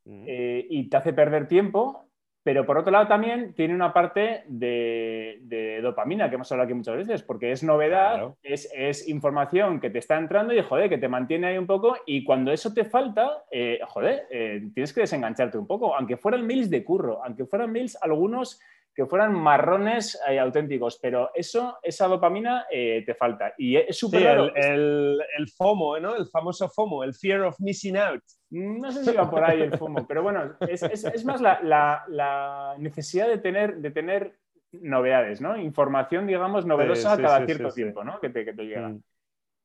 eh, 0.09 0.65
y 0.69 0.89
te 0.89 0.97
hace 0.97 1.11
perder 1.11 1.47
tiempo, 1.47 2.07
pero 2.47 2.65
por 2.65 2.77
otro 2.77 2.93
lado 2.93 3.07
también 3.07 3.53
tiene 3.53 3.75
una 3.75 3.91
parte 3.91 4.43
de, 4.47 5.79
dopamina 5.81 6.29
que 6.29 6.35
hemos 6.35 6.49
hablado 6.49 6.67
aquí 6.67 6.73
muchas 6.73 6.95
veces, 6.95 7.21
porque 7.21 7.51
es 7.51 7.61
novedad, 7.61 8.33
es, 8.41 9.09
información 9.09 9.81
que 9.81 9.89
te 9.89 9.99
está 9.99 10.17
entrando 10.17 10.53
y 10.53 10.61
joder, 10.61 10.87
que 10.87 10.97
te 10.97 11.09
mantiene 11.09 11.47
ahí 11.47 11.57
un 11.57 11.67
poco 11.67 11.97
y 12.05 12.23
cuando 12.23 12.53
eso 12.53 12.73
te 12.73 12.85
falta, 12.85 13.43
eh, 13.51 13.81
joder, 13.85 14.27
eh, 14.31 14.69
tienes 14.73 14.93
que 14.93 15.01
desengancharte 15.01 15.57
un 15.57 15.67
poco, 15.67 15.93
aunque 15.93 16.15
fueran 16.15 16.47
mails 16.47 16.69
de 16.69 16.85
curro, 16.85 17.21
aunque 17.21 17.45
fueran 17.45 17.69
mails 17.69 17.97
algunos 18.01 18.61
que 18.97 19.05
fueran 19.05 19.31
marrones 19.31 20.19
auténticos, 20.39 20.97
pero 20.99 21.29
eso, 21.35 21.77
esa 21.83 22.07
dopamina 22.07 22.65
te 22.71 23.13
falta. 23.13 23.53
Y 23.55 23.75
es 23.75 23.95
súper 23.95 24.51
el, 24.55 25.21
el, 25.37 25.47
FOMO, 25.49 25.99
¿no? 25.99 26.15
El 26.15 26.25
famoso 26.25 26.67
FOMO, 26.67 27.03
el 27.03 27.13
Fear 27.13 27.41
of 27.41 27.59
Missing 27.59 27.95
Out. 27.95 28.23
No 28.49 28.91
sé 28.91 29.05
si 29.05 29.15
va 29.15 29.29
por 29.29 29.43
ahí 29.43 29.61
el 29.61 29.77
FOMO, 29.77 30.07
pero 30.07 30.23
bueno, 30.23 30.55
es, 30.67 31.25
más 31.25 31.41
la, 31.41 32.75
necesidad 32.79 33.27
de 33.27 33.37
tener, 33.37 33.77
de 33.77 33.91
tener 33.91 34.35
novedades, 34.71 35.41
¿no? 35.41 35.55
Información, 35.57 36.25
digamos, 36.25 36.65
novedosa 36.65 37.17
cada 37.17 37.45
cierto 37.45 37.69
tiempo, 37.69 38.03
¿no? 38.03 38.19
Que 38.19 38.29
te, 38.29 38.51
llega. 38.51 38.89
Mm. 38.89 39.03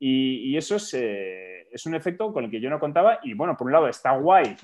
Y, 0.05 0.57
eso 0.57 0.79
eh, 0.95 1.69
es, 1.71 1.87
un 1.87 1.95
efecto 1.95 2.33
con 2.33 2.43
el 2.43 2.51
que 2.51 2.61
yo 2.61 2.69
no 2.69 2.81
contaba. 2.81 3.21
Y 3.23 3.35
bueno, 3.35 3.57
por 3.57 3.69
un 3.69 3.73
lado 3.73 3.87
está 3.87 4.17
guay 4.17 4.57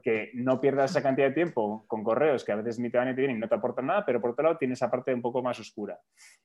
que 0.00 0.30
no 0.34 0.60
pierdas 0.60 0.92
esa 0.92 1.02
cantidad 1.02 1.26
de 1.26 1.34
tiempo 1.34 1.84
con 1.88 2.04
correos 2.04 2.44
que 2.44 2.52
a 2.52 2.56
veces 2.56 2.78
ni 2.78 2.88
te 2.88 2.96
van 2.96 3.08
ni 3.08 3.14
te 3.14 3.22
vienen 3.22 3.38
y 3.38 3.40
no 3.40 3.48
te 3.48 3.56
aportan 3.56 3.86
nada, 3.86 4.04
pero 4.06 4.20
por 4.20 4.30
otro 4.30 4.44
lado 4.44 4.58
tiene 4.58 4.74
esa 4.74 4.88
parte 4.88 5.12
un 5.12 5.22
poco 5.22 5.42
más 5.42 5.58
oscura. 5.58 5.98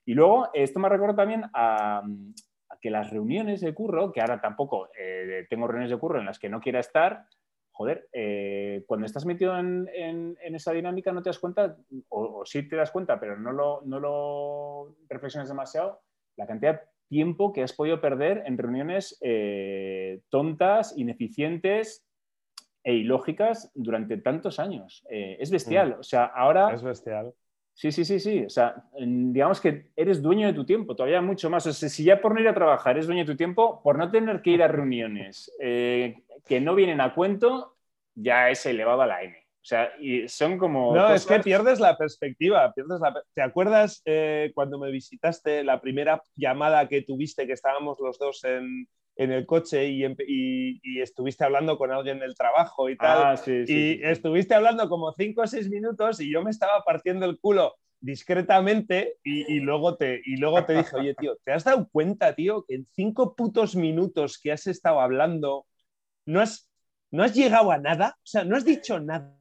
Y 0.06 0.15
luego, 0.15 0.49
esto 0.56 0.80
me 0.80 0.89
recuerda 0.89 1.17
también 1.17 1.43
a, 1.54 2.01
que 2.82 2.89
las 2.89 3.12
reuniones 3.12 3.62
de 3.62 3.75
curro, 3.75 4.12
que 4.12 4.21
ahora 4.21 4.41
tampoco 4.41 4.89
eh, 4.97 5.45
tengo 5.47 5.67
reuniones 5.67 5.91
de 5.91 5.99
curro 5.99 6.17
en 6.17 6.25
las 6.25 6.39
que 6.39 6.49
no 6.49 6.62
quiera 6.62 6.80
estar, 6.80 7.25
joder, 7.69 8.10
eh, 8.12 8.84
cuando 8.88 9.06
estás 9.06 9.27
metido 9.27 9.56
en, 9.56 9.88
esa 10.41 10.71
dinámica 10.71 11.12
no 11.12 11.21
te 11.21 11.30
das 11.30 11.38
cuenta, 11.38 11.77
o, 12.10 12.43
sí 12.43 12.67
te 12.67 12.75
das 12.75 12.89
cuenta, 12.89 13.19
pero 13.19 13.38
no 13.38 13.51
lo, 13.51 13.82
no 13.86 13.99
lo 13.99 14.95
reflexionas 15.10 15.47
demasiado, 15.47 16.01
la 16.38 16.47
cantidad 16.47 16.82
de 16.82 16.90
tiempo 17.12 17.52
que 17.52 17.62
has 17.62 17.74
podido 17.74 18.00
perder 18.00 18.43
en 18.45 18.58
reuniones 18.58 19.17
eh, 19.19 20.21
tontas, 20.30 20.97
ineficientes 20.97 22.08
e 22.82 22.93
ilógicas 22.93 23.69
durante 23.76 24.15
tantos 24.15 24.60
años. 24.60 25.06
es 25.10 25.52
bestial. 25.52 25.97
Mm. 25.97 26.00
O 26.00 26.04
sea, 26.04 26.26
ahora... 26.26 26.74
Es 26.74 26.82
bestial. 26.82 27.34
Sí, 27.74 27.91
sí, 27.91 28.06
sí, 28.06 28.19
sí. 28.19 28.45
O 28.45 28.50
sea, 28.50 28.84
digamos 28.97 29.60
que 29.60 29.91
eres 29.95 30.21
dueño 30.21 30.47
de 30.47 30.54
tu 30.54 30.65
tiempo, 30.65 30.95
todavía 30.95 31.21
mucho 31.21 31.50
más. 31.50 31.65
O 31.67 31.74
sea, 31.74 31.89
si 31.89 32.04
ya 32.04 32.21
por 32.21 32.34
no 32.34 32.39
ir 32.39 32.47
a 32.47 32.54
trabajar 32.54 32.95
eres 32.95 33.08
dueño 33.08 33.24
de 33.26 33.32
tu 33.32 33.38
tiempo, 33.38 33.82
por 33.84 33.97
no 33.97 34.10
tener 34.12 34.41
que 34.41 34.52
ir 34.52 34.63
a 34.63 34.67
reuniones 34.67 35.52
eh, 35.60 36.24
que 36.45 36.62
no 36.62 36.76
vienen 36.76 37.02
a 37.02 37.13
cuento, 37.13 37.76
ya 38.15 38.50
es 38.50 38.65
elevado 38.65 39.02
a 39.02 39.08
la 39.08 39.24
N. 39.24 39.36
O 39.62 39.63
sea, 39.63 39.91
y 40.00 40.28
son 40.28 40.58
como. 40.58 40.95
No, 40.95 41.13
es 41.13 41.26
que 41.26 41.39
pierdes 41.39 41.80
la 41.80 41.95
perspectiva. 41.95 42.74
Pierdes 42.74 43.00
la... 43.00 43.21
¿Te 43.36 43.43
acuerdas 43.43 44.02
eh, 44.06 44.52
cuando 44.56 44.80
me 44.80 44.89
visitaste 44.89 45.63
la 45.63 45.80
primera 45.80 46.21
llamada 46.36 46.88
que 46.88 47.04
tuviste, 47.04 47.45
que 47.45 47.54
estábamos 47.54 48.00
los 48.00 48.17
dos 48.17 48.43
en, 48.43 48.88
en 49.15 49.32
el 49.32 49.45
coche 49.45 49.88
y, 49.88 51.00
estuviste 51.00 51.43
hablando 51.43 51.78
con 51.78 51.91
alguien 51.91 52.19
del 52.19 52.36
trabajo 52.36 52.89
y 52.89 52.97
tal. 52.97 53.38
Ah, 53.38 53.41
y 53.45 54.02
estuviste 54.04 54.56
hablando 54.56 54.89
como 54.89 55.13
cinco 55.13 55.41
o 55.41 55.47
seis 55.47 55.69
minutos 55.69 56.19
y 56.21 56.32
yo 56.32 56.41
me 56.41 56.52
estaba 56.52 56.84
partiendo 56.84 57.26
el 57.26 57.39
culo 57.39 57.76
discretamente 58.00 59.17
y, 59.24 59.60
luego 59.60 59.95
te, 59.95 60.21
y 60.26 60.38
luego 60.38 60.65
te 60.65 60.74
dije, 60.74 60.95
oye, 60.95 61.13
tío, 61.13 61.38
¿te 61.43 61.52
has 61.52 61.63
dado 61.63 61.88
cuenta, 61.91 62.34
tío, 62.34 62.65
que 62.67 62.76
en 62.76 62.88
cinco 62.93 63.36
putos 63.36 63.76
minutos 63.76 64.39
que 64.41 64.52
has 64.52 64.65
estado 64.65 65.00
hablando 65.00 65.67
no 66.26 66.41
has, 66.41 66.71
no 67.12 67.24
has 67.24 67.36
llegado 67.36 67.71
a 67.71 67.78
nada? 67.78 68.15
O 68.17 68.26
sea, 68.26 68.43
no 68.43 68.58
has 68.58 68.65
dicho 68.65 69.00
nada. 69.00 69.38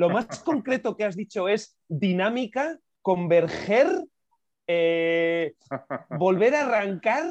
Lo 0.00 0.08
más 0.08 0.40
concreto 0.42 0.96
que 0.96 1.04
has 1.04 1.14
dicho 1.14 1.46
es 1.46 1.76
dinámica, 1.86 2.78
converger, 3.02 3.86
eh, 4.66 5.52
volver 6.08 6.54
a 6.54 6.62
arrancar 6.62 7.26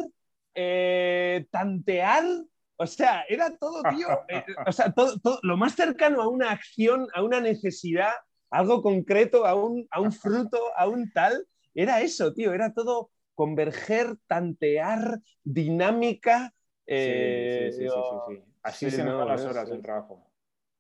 eh, 0.54 1.48
tantear, 1.50 2.26
o 2.76 2.86
sea, 2.86 3.24
era 3.28 3.58
todo, 3.58 3.82
tío, 3.90 4.08
eh, 4.28 4.46
o 4.68 4.72
sea, 4.72 4.92
todo, 4.92 5.40
lo 5.42 5.58
más 5.58 5.74
cercano 5.74 6.22
a 6.22 6.28
una 6.28 6.52
acción, 6.52 7.08
a 7.16 7.24
una 7.24 7.42
necesidad, 7.42 8.12
algo 8.52 8.84
concreto, 8.84 9.48
a 9.48 9.56
un, 9.56 9.88
a 9.90 10.00
un 10.00 10.12
fruto, 10.12 10.60
a 10.78 10.88
un 10.88 11.12
tal, 11.12 11.48
era 11.74 12.02
eso, 12.02 12.36
tío, 12.36 12.54
era 12.54 12.72
todo 12.72 13.10
converger, 13.34 14.16
tantear, 14.28 15.20
dinámica. 15.44 16.54
sí, 16.86 17.72
sí, 17.72 17.72
sí, 17.72 17.88
sí, 18.28 18.44
Así 18.62 18.92
se 18.92 19.04
nos 19.04 19.28
las 19.28 19.44
horas 19.44 19.68
del 19.68 19.82
trabajo. 19.82 20.29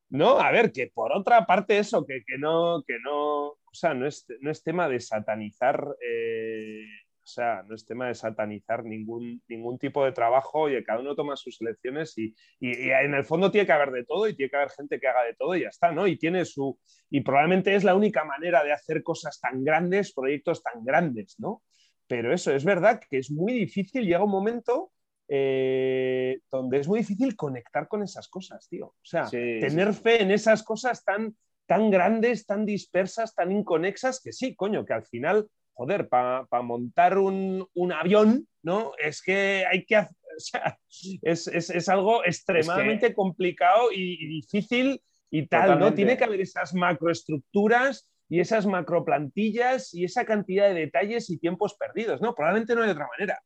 No, 0.09 0.39
a 0.39 0.51
ver, 0.51 0.71
que 0.71 0.87
por 0.87 1.11
otra 1.11 1.45
parte 1.45 1.77
eso, 1.77 2.05
que, 2.05 2.23
que 2.25 2.37
no, 2.37 2.83
que 2.85 2.97
no, 3.03 3.47
o 3.47 3.73
sea, 3.73 3.93
no 3.93 4.07
es, 4.07 4.25
no 4.41 4.49
es 4.49 4.63
tema 4.63 4.89
de 4.89 4.99
satanizar 4.99 5.95
eh, 6.01 6.85
o 7.29 7.31
sea, 7.31 7.63
no 7.67 7.75
es 7.75 7.85
tema 7.85 8.07
de 8.07 8.15
satanizar 8.15 8.83
ningún, 8.83 9.39
ningún 9.47 9.77
tipo 9.77 10.03
de 10.03 10.11
trabajo 10.11 10.67
y 10.67 10.83
cada 10.83 10.99
uno 10.99 11.15
toma 11.15 11.35
sus 11.35 11.61
elecciones 11.61 12.17
y, 12.17 12.33
en 12.59 13.13
el 13.13 13.23
fondo 13.23 13.51
tiene 13.51 13.67
que 13.67 13.71
haber 13.71 13.91
de 13.91 14.03
todo 14.03 14.27
y 14.27 14.35
tiene 14.35 14.49
que 14.49 14.55
haber 14.55 14.71
gente 14.71 14.99
que 14.99 15.07
haga 15.07 15.23
de 15.25 15.35
todo 15.35 15.55
y 15.55 15.61
ya 15.61 15.67
está, 15.67 15.91
¿no? 15.91 16.07
Y 16.07 16.17
tiene 16.17 16.43
su... 16.43 16.79
Y 17.11 17.21
probablemente 17.21 17.75
es 17.75 17.83
la 17.83 17.93
única 17.93 18.25
manera 18.25 18.63
de 18.63 18.73
hacer 18.73 19.03
cosas 19.03 19.39
tan 19.39 19.63
grandes, 19.63 20.11
proyectos 20.11 20.63
tan 20.63 20.83
grandes, 20.83 21.35
¿no? 21.37 21.61
Pero 22.07 22.33
eso, 22.33 22.51
es 22.51 22.65
verdad 22.65 22.99
que 23.07 23.19
es 23.19 23.29
muy 23.29 23.53
difícil, 23.53 24.05
llega 24.05 24.23
un 24.23 24.31
momento 24.31 24.91
eh, 25.29 26.39
donde 26.51 26.79
es 26.79 26.87
muy 26.87 26.99
difícil 26.99 27.35
conectar 27.35 27.87
con 27.87 28.03
esas 28.03 28.27
cosas, 28.27 28.67
tío. 28.67 28.87
O 28.87 29.05
sea, 29.05 29.29
tener 29.29 29.93
fe 29.93 30.23
en 30.23 30.31
esas 30.31 30.63
cosas 30.63 31.03
tan 31.03 31.35
tan 31.69 31.91
grandes, 31.91 32.47
tan 32.47 32.65
dispersas, 32.65 33.35
tan 33.35 33.51
inconexas, 33.51 34.19
que 34.19 34.33
sí, 34.33 34.55
coño, 34.55 34.85
que 34.85 34.93
al 34.93 35.05
final, 35.05 35.47
joder, 35.73 36.09
para 36.09 36.47
montar 36.63 37.19
un, 37.19 37.69
avión, 37.95 38.47
¿no? 38.63 38.93
Es 38.97 39.21
que 39.21 39.65
hay 39.71 39.85
que 39.85 39.97
hacer, 39.97 40.17
o 40.35 40.39
sea, 40.39 40.79
es, 41.21 41.87
algo 41.89 42.25
extremadamente 42.25 43.13
complicado 43.13 43.91
y, 43.91 44.41
difícil 44.41 44.99
y 45.29 45.45
tal, 45.45 45.77
¿no? 45.77 45.93
Tiene 45.93 46.17
que 46.17 46.23
haber 46.23 46.41
esas 46.41 46.73
macroestructuras 46.73 48.09
y 48.27 48.39
esas 48.39 48.65
macroplantillas 48.65 49.93
y 49.93 50.05
esa 50.05 50.25
cantidad 50.25 50.69
de 50.69 50.73
detalles 50.73 51.29
y 51.29 51.37
tiempos 51.37 51.75
perdidos, 51.75 52.19
¿no? 52.19 52.33
Probablemente 52.33 52.73
no 52.73 52.81
hay 52.81 52.89
otra 52.89 53.07
manera. 53.15 53.39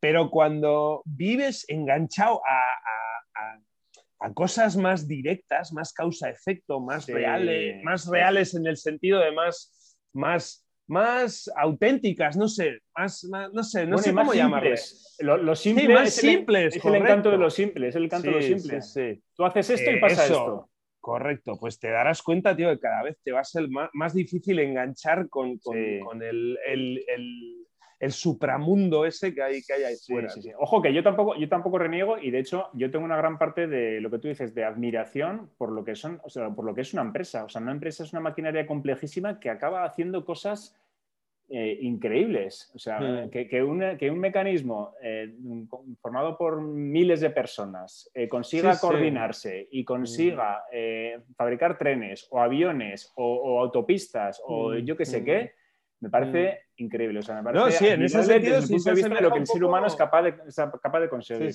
Pero 0.00 0.30
cuando 0.30 1.02
vives 1.04 1.64
enganchado 1.68 2.40
a, 2.48 4.32
cosas 4.34 4.76
más 4.76 5.06
directas, 5.06 5.72
más 5.72 5.92
causa-efecto, 5.92 6.80
más, 6.80 7.06
reales, 7.06 7.82
más 7.84 8.06
reales 8.06 8.54
en 8.54 8.66
el 8.66 8.76
sentido 8.76 9.20
de 9.20 9.32
más, 9.32 9.96
más, 10.12 10.66
más 10.88 11.50
auténticas, 11.56 12.36
no 12.36 12.48
sé, 12.48 12.80
más, 12.96 13.24
no 13.24 13.62
sé, 13.62 13.86
no 13.86 13.98
sé 13.98 14.12
cómo 14.12 14.34
llamarles. 14.34 15.16
Lo, 15.20 15.54
simple 15.54 15.88
más 15.94 16.08
es 16.08 16.14
simples, 16.16 16.74
el, 16.74 16.80
es 16.80 16.84
el 16.84 16.94
encanto 16.96 17.30
de 17.30 17.38
lo 17.38 17.48
simple, 17.48 17.88
es 17.88 17.94
el 17.94 18.04
encanto 18.04 18.28
de 18.28 18.34
lo 18.34 18.42
simple. 18.42 18.80
Tú 19.34 19.44
haces 19.44 19.70
esto 19.70 19.90
y 19.90 20.00
pasa 20.00 20.24
esto. 20.24 20.68
Correcto, 21.00 21.56
pues 21.58 21.78
te 21.78 21.88
darás 21.90 22.22
cuenta, 22.22 22.56
tío, 22.56 22.68
que 22.70 22.80
cada 22.80 23.02
vez 23.04 23.18
te 23.22 23.32
va 23.32 23.40
a 23.40 23.44
ser 23.44 23.68
más, 23.70 24.14
difícil 24.14 24.58
enganchar 24.58 25.28
con, 25.28 25.58
el, 26.20 26.58
el, 26.66 27.57
supramundo 28.10 29.04
ese 29.04 29.34
que 29.34 29.42
hay, 29.42 29.62
que 29.62 29.72
hay 29.72 29.82
ahí 29.84 29.96
fuera. 30.06 30.32
Ojo, 30.58 30.80
que 30.80 30.94
yo 30.94 31.02
tampoco, 31.02 31.36
yo 31.36 31.48
tampoco 31.48 31.78
reniego 31.78 32.18
y 32.18 32.30
de 32.30 32.38
hecho 32.38 32.68
yo 32.74 32.90
tengo 32.90 33.04
una 33.04 33.16
gran 33.16 33.38
parte 33.38 33.66
de 33.66 34.00
lo 34.00 34.10
que 34.10 34.18
tú 34.18 34.28
dices, 34.28 34.54
de 34.54 34.64
admiración 34.64 35.50
por 35.58 35.72
lo 35.72 35.84
que 35.84 35.96
son, 35.96 36.20
o 36.24 36.30
sea, 36.30 36.50
por 36.50 36.64
lo 36.64 36.74
que 36.74 36.82
es 36.82 36.92
una 36.92 37.02
empresa. 37.02 37.44
O 37.44 37.48
sea, 37.48 37.60
una 37.60 37.72
empresa 37.72 38.04
es 38.04 38.12
una 38.12 38.20
maquinaria 38.20 38.66
complejísima 38.66 39.40
que 39.40 39.50
acaba 39.50 39.84
haciendo 39.84 40.24
cosas 40.24 40.76
eh, 41.50 41.78
increíbles. 41.80 42.70
O 42.74 42.78
sea, 42.78 43.00
hmm. 43.00 43.30
que, 43.30 43.62
un 43.62 44.18
mecanismo 44.18 44.94
eh, 45.02 45.34
formado 46.00 46.36
por 46.36 46.60
miles 46.60 47.20
de 47.20 47.30
personas 47.30 48.10
eh, 48.14 48.28
consiga 48.28 48.78
coordinarse 48.78 49.66
y 49.72 49.82
consiga 49.82 50.62
hmm. 50.70 51.32
fabricar 51.36 51.78
trenes 51.78 52.28
o 52.30 52.38
aviones 52.38 53.12
o, 53.16 53.60
autopistas 53.60 54.40
o 54.44 54.72
hmm. 54.72 54.76
yo 54.84 54.96
qué 54.96 55.06
sé 55.06 55.24
qué, 55.24 55.52
me 56.00 56.10
parece 56.10 56.67
increíble. 56.78 57.20
O 57.20 57.22
sea, 57.22 57.36
me 57.36 57.52
parece 57.52 57.78
sí, 57.78 57.86
en 57.86 58.02
ese 58.02 58.22
sentido, 58.22 58.60
de 58.60 59.20
lo 59.20 59.32
que 59.32 59.38
el 59.38 59.46
ser 59.46 59.62
humano 59.62 59.86
es 59.86 59.94
capaz 59.94 60.22
de, 60.22 60.34
capaz 60.82 61.00
de 61.00 61.08
conseguir. 61.08 61.54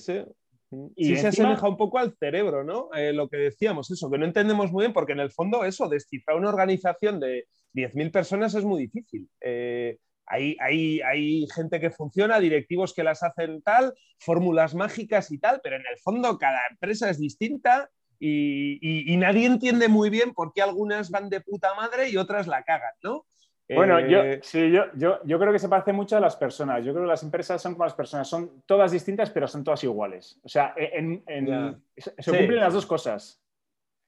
Y 0.96 1.16
se 1.16 1.28
asemeja 1.28 1.68
un 1.68 1.76
poco 1.76 1.98
al 1.98 2.14
cerebro, 2.16 2.64
¿no? 2.64 2.90
lo 3.12 3.28
que 3.28 3.36
decíamos, 3.36 3.90
eso, 3.90 4.10
que 4.10 4.18
no 4.18 4.24
entendemos 4.24 4.72
muy 4.72 4.84
bien, 4.84 4.92
porque 4.92 5.12
en 5.12 5.20
el 5.20 5.30
fondo 5.30 5.64
eso, 5.64 5.88
descifrar 5.88 6.36
una 6.36 6.48
organización 6.48 7.20
de 7.20 7.46
10.000 7.74 8.10
personas 8.10 8.54
es 8.54 8.64
muy 8.64 8.82
difícil. 8.82 9.28
Eh, 9.40 9.98
hay, 10.26 10.56
hay, 10.60 11.46
gente 11.54 11.80
que 11.80 11.90
funciona, 11.90 12.40
directivos 12.40 12.94
que 12.94 13.04
las 13.04 13.22
hacen 13.22 13.62
tal, 13.62 13.94
fórmulas 14.18 14.74
mágicas 14.74 15.30
y 15.30 15.38
tal, 15.38 15.60
pero 15.62 15.76
en 15.76 15.84
el 15.90 15.98
fondo 15.98 16.38
cada 16.38 16.60
empresa 16.70 17.10
es 17.10 17.18
distinta 17.18 17.90
y, 18.18 19.16
nadie 19.18 19.46
entiende 19.46 19.88
muy 19.88 20.08
bien 20.08 20.32
por 20.32 20.52
qué 20.52 20.62
algunas 20.62 21.10
van 21.10 21.28
de 21.28 21.40
puta 21.40 21.74
madre 21.74 22.08
y 22.08 22.16
otras 22.16 22.46
la 22.46 22.62
cagan, 22.62 22.94
¿no? 23.02 23.26
Bueno, 23.68 23.98
yo, 24.00 24.22
eh, 24.22 24.40
sí, 24.42 24.70
yo, 24.70 24.84
yo, 24.94 25.38
creo 25.38 25.52
que 25.52 25.58
se 25.58 25.68
parece 25.68 25.92
mucho 25.92 26.16
a 26.16 26.20
las 26.20 26.36
personas. 26.36 26.84
Yo 26.84 26.92
creo 26.92 27.04
que 27.04 27.10
las 27.10 27.22
empresas 27.22 27.62
son 27.62 27.72
como 27.72 27.84
las 27.84 27.94
personas, 27.94 28.28
son 28.28 28.62
todas 28.66 28.92
distintas, 28.92 29.30
pero 29.30 29.48
son 29.48 29.64
todas 29.64 29.82
iguales. 29.84 30.38
O 30.42 30.48
sea, 30.48 30.74
se 30.76 32.30
cumplen 32.30 32.60
las 32.60 32.74
dos 32.74 32.84
cosas. 32.84 33.42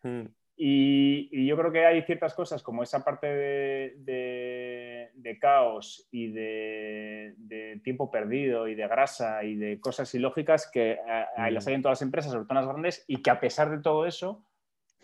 Hmm. 0.02 0.26
Y, 0.58 1.46
yo 1.46 1.56
creo 1.56 1.70
que 1.70 1.84
hay 1.84 2.02
ciertas 2.02 2.34
cosas 2.34 2.62
como 2.62 2.82
esa 2.82 3.04
parte 3.04 3.26
de, 3.26 5.38
caos 5.40 6.08
y 6.10 6.32
de, 6.32 7.80
tiempo 7.84 8.10
perdido 8.10 8.66
y 8.66 8.74
de 8.74 8.88
grasa 8.88 9.44
y 9.44 9.54
de 9.54 9.78
cosas 9.80 10.14
ilógicas 10.14 10.70
que 10.70 10.92
eh, 10.92 11.50
las 11.50 11.66
hay 11.66 11.74
en 11.74 11.82
todas 11.82 12.00
las 12.00 12.02
empresas, 12.02 12.32
sobre 12.32 12.44
todo 12.44 12.58
en 12.58 12.64
las 12.64 12.72
grandes, 12.72 13.04
y 13.06 13.22
que 13.22 13.30
a 13.30 13.38
pesar 13.38 13.70
de 13.70 13.82
todo 13.82 14.06
eso 14.06 14.44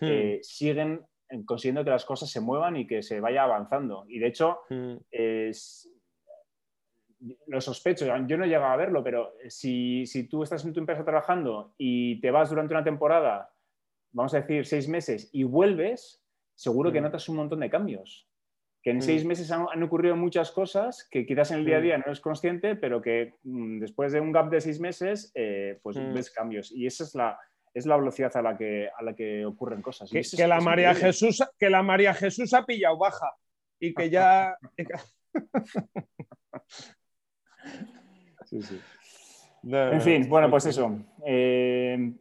hmm. 0.00 0.06
eh, 0.06 0.38
siguen 0.42 1.02
consiguiendo 1.44 1.84
que 1.84 1.90
las 1.90 2.04
cosas 2.04 2.30
se 2.30 2.40
muevan 2.40 2.76
y 2.76 2.86
que 2.86 3.02
se 3.02 3.20
vaya 3.20 3.44
avanzando. 3.44 4.04
Y 4.08 4.18
de 4.18 4.26
hecho, 4.26 4.60
hmm. 4.70 4.96
lo 7.46 7.60
sospecho, 7.60 8.06
yo 8.06 8.36
no 8.36 8.44
he 8.44 8.48
llegado 8.48 8.72
a 8.72 8.76
verlo, 8.76 9.02
pero 9.02 9.34
si, 9.48 10.06
si 10.06 10.28
tú 10.28 10.42
estás 10.42 10.64
en 10.64 10.72
tu 10.72 10.80
empresa 10.80 11.04
trabajando 11.04 11.74
y 11.78 12.20
te 12.20 12.30
vas 12.30 12.50
durante 12.50 12.74
una 12.74 12.84
temporada 12.84 13.52
vamos 14.12 14.34
a 14.34 14.40
decir, 14.40 14.66
seis 14.66 14.88
meses 14.88 15.28
y 15.32 15.44
vuelves, 15.44 16.22
seguro 16.54 16.92
que 16.92 17.00
mm. 17.00 17.04
notas 17.04 17.28
un 17.28 17.36
montón 17.36 17.60
de 17.60 17.70
cambios. 17.70 18.28
Que 18.82 18.90
en 18.90 19.00
seis 19.00 19.24
mm. 19.24 19.28
meses 19.28 19.50
han, 19.50 19.82
ocurrido 19.82 20.16
muchas 20.16 20.50
cosas 20.50 21.06
que 21.10 21.24
quizás 21.24 21.50
en 21.52 21.58
el 21.58 21.64
día 21.64 21.76
a 21.76 21.80
mm. 21.80 21.82
día 21.82 21.98
no 21.98 22.04
eres 22.06 22.20
consciente, 22.20 22.76
pero 22.76 23.00
que 23.00 23.34
después 23.42 24.12
de 24.12 24.20
un 24.20 24.32
gap 24.32 24.50
de 24.50 24.60
seis 24.60 24.80
meses, 24.80 25.32
eh, 25.34 25.78
pues 25.82 25.96
ves 26.12 26.30
cambios. 26.30 26.72
Y 26.72 26.86
esa 26.86 27.04
es 27.04 27.14
la, 27.14 27.38
es 27.74 27.86
la 27.86 27.96
velocidad 27.96 28.36
a 28.36 28.42
la 28.42 28.56
que, 28.56 28.88
a 28.88 29.02
la 29.02 29.14
que 29.14 29.44
ocurren 29.46 29.82
cosas. 29.82 30.08
Que, 30.10 30.22
la 30.46 30.60
María 30.60 30.94
Jesús, 30.94 31.42
que 31.58 31.70
la 31.70 31.82
María 31.82 32.14
Jesús 32.14 32.54
ha 32.54 32.64
pillado 32.64 32.98
baja 32.98 33.34
y 33.80 33.92
que 33.94 34.10
ya... 34.10 34.56
sí, 38.44 38.62
sí. 38.62 38.80
en 39.64 40.00
fin, 40.02 40.28
bueno, 40.28 40.48
pues 40.50 40.66
eso. 40.66 40.96
Eh, 41.24 42.12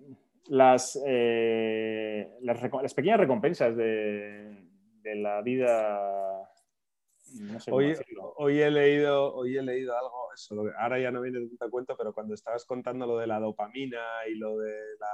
las, 0.52 1.00
eh, 1.06 2.30
las, 2.42 2.94
pequeñas 2.94 3.20
recompensas 3.20 3.76
de, 3.76 4.54
la 5.04 5.42
vida. 5.42 6.00
Hoy, 7.72 7.96
hoy, 8.38 8.62
he 8.62 8.72
leído, 8.72 9.34
hoy 9.34 9.58
he 9.58 9.62
leído 9.62 9.98
algo, 9.98 10.34
eso, 10.34 10.64
ahora 10.80 11.00
ya 11.00 11.12
no 11.12 11.22
viene 11.22 11.40
de 11.40 11.48
tanta 11.48 11.70
cuenta, 11.70 11.96
pero 11.98 12.14
cuando 12.14 12.34
estabas 12.34 12.66
contando 12.66 13.06
lo 13.06 13.18
de 13.18 13.28
la 13.28 13.40
dopamina 13.40 14.02
y 14.30 14.36
lo 14.36 14.58
de 14.58 14.76
la 15.00 15.08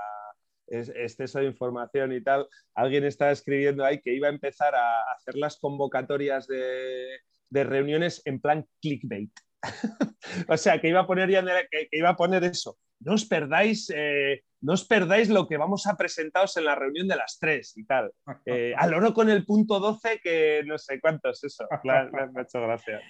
exceso 0.70 1.40
de 1.40 1.46
información 1.46 2.12
y 2.14 2.22
tal, 2.22 2.48
alguien 2.76 3.06
estaba 3.06 3.32
escribiendo 3.32 3.86
ahí 3.86 4.02
que 4.02 4.14
iba 4.14 4.28
a 4.28 4.32
empezar 4.32 4.76
a 4.76 5.02
hacer 5.16 5.36
las 5.36 5.58
convocatorias 5.58 6.48
de, 6.48 7.06
de 7.50 7.64
reuniones 7.64 8.22
en 8.26 8.40
plan 8.40 8.68
clickbait. 8.82 9.32
o 10.50 10.58
sea, 10.58 10.80
que 10.80 10.90
iba 10.90 11.02
a 11.02 11.08
poner 11.08 11.30
ya 11.30 11.44
que, 11.70 11.88
iba 11.92 12.10
a 12.10 12.16
poner 12.16 12.44
eso. 12.44 12.78
No 13.00 13.14
os 13.14 13.26
perdáis, 13.26 13.92
eh, 13.96 14.44
no 14.62 14.74
os 14.74 14.86
perdáis 14.88 15.30
lo 15.30 15.48
que 15.48 15.58
vamos 15.58 15.86
a 15.88 15.96
presentaros 15.96 16.58
en 16.58 16.66
la 16.66 16.76
reunión 16.76 17.08
de 17.08 17.16
las 17.16 17.38
tres 17.40 17.78
y 17.78 17.86
tal. 17.86 18.12
Eh, 18.46 18.74
al 18.78 18.94
oro 18.94 19.14
con 19.14 19.30
el 19.30 19.46
punto 19.46 19.80
12, 19.80 20.22
que 20.24 20.64
no 20.66 20.78
sé 20.78 21.02
cuánto 21.02 21.30
es 21.30 21.44
eso. 21.44 21.68
me, 21.84 21.92
ha 21.92 22.42
hecho 22.42 22.62
gracia, 22.62 23.02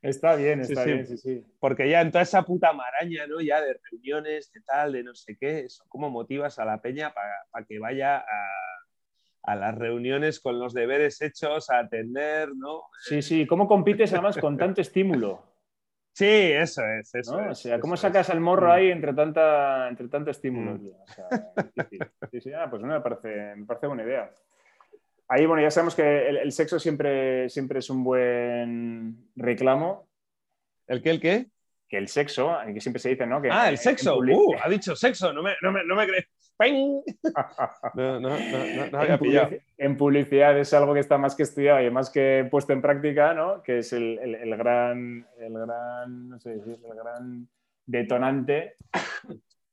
Está 0.00 0.34
bien, 0.34 0.60
está 0.60 0.84
bien, 0.84 1.06
sí. 1.06 1.18
sí, 1.18 1.44
Porque 1.60 1.88
ya 1.88 2.00
en 2.00 2.10
toda 2.10 2.22
esa 2.22 2.42
puta 2.42 2.72
maraña, 2.72 3.26
¿no? 3.26 3.40
Ya 3.40 3.60
de 3.60 3.78
reuniones, 3.90 4.50
de 4.52 4.60
tal, 4.62 4.92
de 4.92 5.02
no 5.02 5.14
sé 5.14 5.36
qué, 5.38 5.60
eso, 5.60 5.84
¿cómo 5.88 6.08
motivas 6.10 6.58
a 6.58 6.64
la 6.64 6.80
peña 6.80 7.12
para 7.12 7.66
que 7.66 7.78
vaya 7.78 8.16
a 8.18 8.26
a 9.44 9.56
las 9.56 9.74
reuniones 9.74 10.40
con 10.40 10.58
los 10.58 10.72
deberes 10.72 11.20
hechos, 11.20 11.68
a 11.70 11.80
atender, 11.80 12.50
¿no? 12.54 12.84
Sí, 13.00 13.22
sí, 13.22 13.46
¿cómo 13.46 13.66
compites 13.66 14.12
además 14.12 14.38
con 14.38 14.56
tanto 14.56 14.80
estímulo? 14.80 15.51
Sí, 16.14 16.26
eso 16.26 16.82
es, 16.84 17.14
eso 17.14 17.36
O 17.36 17.54
sea, 17.54 17.80
¿cómo 17.80 17.96
sacas 17.96 18.28
el 18.28 18.40
morro 18.40 18.70
ahí 18.70 18.90
entre, 18.90 19.14
tanta, 19.14 19.88
entre 19.88 20.08
tanto 20.08 20.30
estímulo? 20.30 20.72
Mm. 20.72 20.90
sí, 22.30 22.40
sí, 22.40 22.52
ah, 22.52 22.68
pues 22.68 22.82
me 22.82 23.00
parece, 23.00 23.56
me 23.56 23.64
parece 23.64 23.86
buena 23.86 24.02
idea. 24.02 24.30
Ahí, 25.28 25.46
bueno, 25.46 25.62
ya 25.62 25.70
sabemos 25.70 25.94
que 25.94 26.28
el, 26.28 26.52
sexo 26.52 26.78
siempre, 26.78 27.48
siempre 27.48 27.78
es 27.78 27.88
un 27.88 28.04
buen 28.04 29.30
reclamo. 29.36 30.06
¿El 30.86 31.02
qué, 31.02 31.10
el 31.10 31.20
qué? 31.20 31.46
Que 31.88 31.96
el 31.96 32.08
sexo, 32.08 32.58
que 32.66 32.80
siempre 32.82 33.00
se 33.00 33.08
dice, 33.08 33.26
¿no? 33.26 33.40
Que 33.40 33.48
ah, 33.50 33.70
el 33.70 33.78
sexo. 33.78 34.18
Uh, 34.18 34.54
ha 34.62 34.68
dicho 34.68 34.94
sexo, 34.94 35.32
no 35.32 35.42
me, 35.42 35.54
no 35.62 35.72
me, 35.72 35.84
no 35.84 35.96
me 35.96 36.06
crees. 36.06 36.26
No, 37.94 38.20
no, 38.20 38.30
no, 38.30 38.98
había 38.98 39.18
pillado. 39.18 39.50
En 39.76 39.96
publicidad 39.96 40.58
es 40.58 40.72
algo 40.72 40.94
que 40.94 41.00
está 41.00 41.18
más 41.18 41.34
que 41.34 41.42
estudiado 41.42 41.82
y 41.82 41.90
más 41.90 42.10
que 42.10 42.46
puesto 42.50 42.72
en 42.72 42.82
práctica, 42.82 43.34
¿no? 43.34 43.62
Que 43.62 43.78
es 43.78 43.92
el, 43.92 44.18
el, 44.18 44.56
gran, 44.56 45.26
el 45.38 45.52
gran, 45.52 46.28
no 46.28 46.38
sé, 46.38 46.52
el 46.52 46.78
gran 46.94 47.48
detonante 47.86 48.76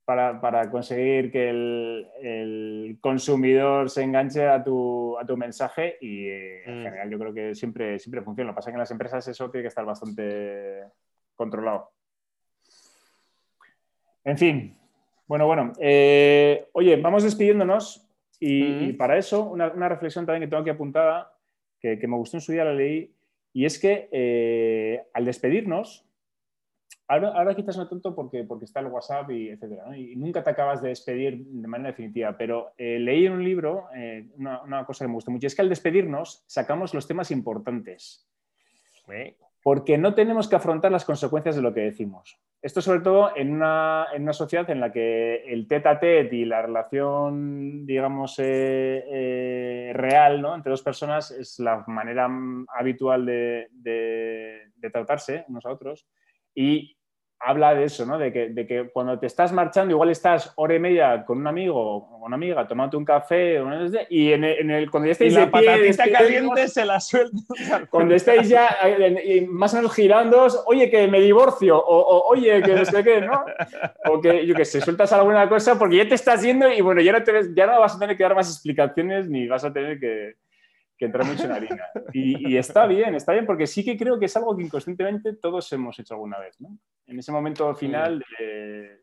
para, 0.05 0.41
para, 0.41 0.71
conseguir 0.71 1.31
que 1.31 1.49
el, 1.49 2.07
el, 2.21 2.97
consumidor 2.99 3.91
se 3.91 4.01
enganche 4.01 4.47
a 4.47 4.63
tu, 4.63 5.15
a 5.19 5.25
tu 5.25 5.37
mensaje 5.37 5.97
y 6.01 6.25
eh, 6.27 6.63
en 6.65 6.79
mm. 6.79 6.83
general 6.83 7.09
yo 7.11 7.19
creo 7.19 7.33
que 7.33 7.53
siempre, 7.53 7.99
siempre 7.99 8.23
funciona. 8.23 8.49
Lo 8.49 8.53
que 8.53 8.55
pasa 8.55 8.69
es 8.69 8.73
que 8.73 8.77
en 8.77 8.79
las 8.79 8.91
empresas 8.91 9.27
eso 9.27 9.51
tiene 9.51 9.63
que 9.63 9.67
estar 9.67 9.85
bastante 9.85 10.85
controlado. 11.35 11.91
En 14.23 14.37
fin, 14.37 14.78
bueno, 15.29 15.45
bueno. 15.45 15.73
Eh, 15.79 16.67
oye, 16.73 16.95
vamos 16.95 17.21
despidiéndonos 17.21 18.03
y, 18.39 18.93
para 18.93 19.15
eso 19.15 19.43
una, 19.43 19.87
reflexión 19.87 20.25
también 20.25 20.41
que 20.41 20.47
tengo 20.47 20.61
aquí 20.61 20.71
apuntada, 20.71 21.31
que, 21.79 21.99
me 22.07 22.17
gustó 22.17 22.37
en 22.37 22.41
su 22.41 22.51
día, 22.51 22.65
la 22.65 22.73
leí, 22.73 23.13
y 23.53 23.65
es 23.65 23.77
que 23.77 24.09
eh, 24.11 25.03
al 25.13 25.25
despedirnos 25.25 26.03
ahora, 27.07 27.29
ahora 27.29 27.55
quizás 27.55 27.77
no 27.77 27.87
tanto 27.87 28.15
porque, 28.15 28.43
porque 28.43 28.65
está 28.65 28.79
el 28.79 28.87
WhatsApp 28.87 29.29
y 29.29 29.49
etcétera, 29.49 29.95
y 29.95 30.15
nunca 30.15 30.43
te 30.43 30.49
acabas 30.49 30.81
de 30.81 30.89
despedir 30.89 31.45
de 31.45 31.67
manera 31.67 31.91
definitiva, 31.91 32.35
pero 32.35 32.73
eh, 32.75 32.97
leí 32.97 33.27
en 33.27 33.33
un 33.33 33.43
libro 33.43 33.85
eh, 33.93 34.25
una, 34.35 34.83
cosa 34.83 35.05
que 35.05 35.09
me 35.09 35.13
gustó 35.13 35.29
mucho, 35.29 35.45
y 35.45 35.47
es 35.47 35.53
que 35.53 35.61
al 35.61 35.69
despedirnos 35.69 36.43
sacamos 36.47 36.95
los 36.95 37.07
temas 37.07 37.29
importantes, 37.29 38.27
porque 39.69 39.99
no 39.99 40.15
tenemos 40.15 40.47
que 40.47 40.55
afrontar 40.55 40.91
las 40.91 41.05
consecuencias 41.05 41.55
de 41.55 41.61
lo 41.61 41.71
que 41.71 41.81
decimos. 41.81 42.39
Esto 42.59 42.81
sobre 42.81 43.01
todo 43.01 43.33
en 43.35 43.53
una, 43.53 44.07
en 44.15 44.23
una 44.23 44.33
sociedad 44.33 44.67
en 44.71 44.79
la 44.79 44.91
que 44.91 45.43
el 45.45 45.67
tete 45.67 45.87
a 45.87 45.99
tete 45.99 46.35
y 46.37 46.43
la 46.43 46.63
relación, 46.63 47.85
digamos, 47.85 48.37
eh, 48.39 49.91
real 49.93 50.41
¿no? 50.41 50.55
entre 50.55 50.71
dos 50.71 50.81
personas 50.81 51.29
es 51.29 51.59
la 51.59 51.83
manera 51.85 52.27
habitual 52.75 53.27
de, 53.27 53.67
de, 53.69 54.71
de 54.75 54.89
tratarse 54.89 55.45
unos 55.49 55.67
a 55.67 55.71
otros. 55.71 56.07
Y 56.55 56.97
habla 57.39 57.73
de 57.73 57.85
eso, 57.85 58.05
¿no? 58.05 58.17
De 58.17 58.33
que, 58.33 58.49
de 58.49 58.67
que, 58.67 58.89
cuando 58.91 59.17
te 59.17 59.25
estás 59.25 59.53
marchando, 59.53 59.93
igual 59.93 60.09
estás 60.09 60.51
hora 60.55 60.75
y 60.75 60.79
media 60.79 61.23
con 61.25 61.37
un 61.37 61.47
amigo 61.47 61.75
o 61.77 62.25
una 62.25 62.35
amiga 62.35 62.67
tomándote 62.67 62.97
un 62.97 63.05
café 63.05 63.61
y 64.09 64.33
en 64.33 64.43
el, 64.43 64.91
cuando 64.91 65.07
ya 65.07 65.13
estáis 65.13 65.33
la 65.33 65.49
patatita 65.49 66.11
caliente 66.11 66.67
se 66.67 66.85
la 66.85 66.99
suelta. 66.99 67.37
Cuando 67.89 68.13
estáis 68.13 68.49
ya 68.49 68.75
más 69.47 69.73
o 69.73 69.77
menos 69.77 69.93
girando, 69.93 70.47
oye, 70.65 70.89
que 70.89 71.07
me 71.07 71.21
divorcio 71.21 71.77
o, 71.77 72.27
oye, 72.27 72.61
que 72.61 72.73
no 72.73 72.85
sé 72.85 73.03
qué, 73.03 73.21
¿no? 73.21 73.45
O 74.09 74.19
que, 74.19 74.45
yo 74.45 74.53
que 74.53 74.65
sé, 74.65 74.81
sueltas 74.81 75.13
alguna 75.13 75.47
cosa 75.47 75.79
porque 75.79 75.97
ya 75.97 76.07
te 76.07 76.15
estás 76.15 76.41
yendo 76.41 76.69
y 76.71 76.81
bueno, 76.81 77.01
ya 77.01 77.13
no, 77.13 77.23
te, 77.23 77.31
ya 77.55 77.67
no 77.67 77.79
vas 77.79 77.95
a 77.95 77.99
tener 77.99 78.17
que 78.17 78.23
dar 78.23 78.35
más 78.35 78.49
explicaciones 78.49 79.29
ni 79.29 79.47
vas 79.47 79.63
a 79.63 79.71
tener 79.71 79.99
que 79.99 80.35
que 80.97 81.05
entra 81.05 81.23
mucho 81.23 81.45
en 81.45 81.51
harina. 81.53 81.85
Y, 82.11 82.49
y, 82.49 82.57
está 82.57 82.85
bien, 82.85 83.15
está 83.15 83.31
bien, 83.31 83.45
porque 83.45 83.65
sí 83.65 83.85
que 83.85 83.97
creo 83.97 84.19
que 84.19 84.25
es 84.25 84.35
algo 84.35 84.57
que 84.57 84.63
inconscientemente 84.63 85.31
todos 85.31 85.71
hemos 85.71 85.97
hecho 85.97 86.13
alguna 86.13 86.37
vez, 86.39 86.59
¿no? 86.59 86.77
En 87.09 87.19
ese 87.19 87.31
momento 87.31 87.73
final 87.75 88.23
de, 88.37 89.01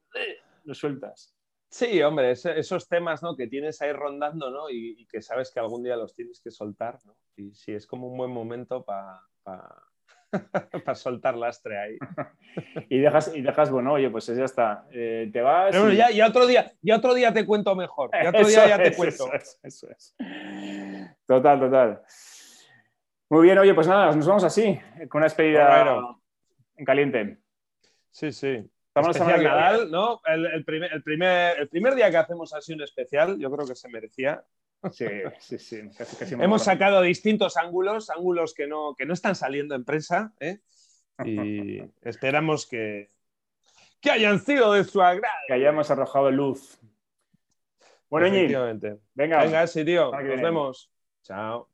lo 0.64 0.74
sueltas. 0.74 1.34
Sí, 1.68 2.00
hombre, 2.02 2.30
esos 2.30 2.88
temas 2.88 3.22
¿no? 3.22 3.36
que 3.36 3.48
tienes 3.48 3.82
ahí 3.82 3.92
rondando 3.92 4.50
¿no? 4.50 4.70
y, 4.70 5.06
que 5.06 5.20
sabes 5.20 5.50
que 5.52 5.60
algún 5.60 5.82
día 5.82 5.96
los 5.96 6.14
tienes 6.14 6.40
que 6.40 6.50
soltar. 6.50 6.98
¿no? 7.04 7.16
Y 7.36 7.52
sí, 7.54 7.72
es 7.72 7.86
como 7.86 8.08
un 8.08 8.16
buen 8.16 8.30
momento 8.30 8.84
para 8.84 9.20
para 9.42 9.86
soltar 10.94 11.36
lastre 11.36 11.78
ahí. 11.78 11.98
y, 12.88 12.98
dejas, 12.98 13.34
y 13.34 13.42
dejas, 13.42 13.70
bueno, 13.70 13.92
oye, 13.94 14.10
pues 14.10 14.26
ya 14.26 14.44
está. 14.44 14.86
Eh, 14.90 15.30
te 15.32 15.40
vas. 15.40 15.70
Pero 15.70 15.92
ya, 15.92 16.10
ya, 16.10 16.26
otro 16.26 16.46
día, 16.46 16.72
ya 16.82 16.96
otro 16.96 17.14
día 17.14 17.32
te 17.32 17.44
cuento 17.46 17.74
mejor. 17.74 18.10
Ya 18.12 18.30
otro 18.30 18.46
día 18.46 18.68
ya 18.68 18.82
te 18.82 18.94
cuento. 18.94 19.30
Eso 19.62 19.88
es, 19.90 20.16
Total, 21.26 21.60
total. 21.60 22.02
Muy 23.28 23.42
bien, 23.42 23.58
oye, 23.58 23.74
pues 23.74 23.88
nada, 23.88 24.14
nos 24.14 24.26
vamos 24.26 24.44
así, 24.44 24.78
con 25.08 25.18
una 25.18 25.26
despedida 25.26 25.84
en 26.76 26.84
caliente. 26.84 27.38
Sí, 28.16 28.32
sí. 28.32 28.64
Estamos 28.88 29.14
en 29.20 29.42
Nadal, 29.42 29.90
¿no? 29.90 30.22
El, 30.24 30.64
primer, 30.64 30.90
el, 30.90 31.02
primer, 31.02 31.60
el 31.60 31.68
primer 31.68 31.94
día 31.94 32.10
que 32.10 32.16
hacemos 32.16 32.54
así 32.54 32.72
un 32.72 32.80
especial, 32.80 33.38
yo 33.38 33.50
creo 33.50 33.66
que 33.66 33.74
se 33.74 33.90
merecía. 33.90 34.42
Sí, 34.90 35.06
sí, 35.38 35.58
sí. 35.58 35.82
Hemos 36.40 36.64
sacado 36.64 37.02
distintos 37.02 37.58
ángulos, 37.58 38.08
ángulos 38.08 38.54
que 38.54 38.66
no, 38.66 38.94
que 38.96 39.04
no 39.04 39.12
están 39.12 39.34
saliendo 39.34 39.74
en 39.74 39.84
prensa, 39.84 40.32
¿eh? 40.40 40.60
y 41.26 41.82
esperamos 42.08 42.66
que, 42.66 43.10
que 44.00 44.10
hayan 44.10 44.40
sido 44.40 44.72
de 44.72 44.84
su 44.84 45.02
agrado. 45.02 45.34
Que 45.46 45.52
hayamos 45.52 45.90
arrojado 45.90 46.30
luz. 46.30 46.80
Bueno, 48.08 48.28
Ñi, 48.28 48.46
venga. 48.46 49.42
Venga, 49.42 49.66
sí, 49.66 49.84
tío. 49.84 50.10
Nos 50.10 50.40
vemos. 50.40 50.90
Chao. 51.22 51.68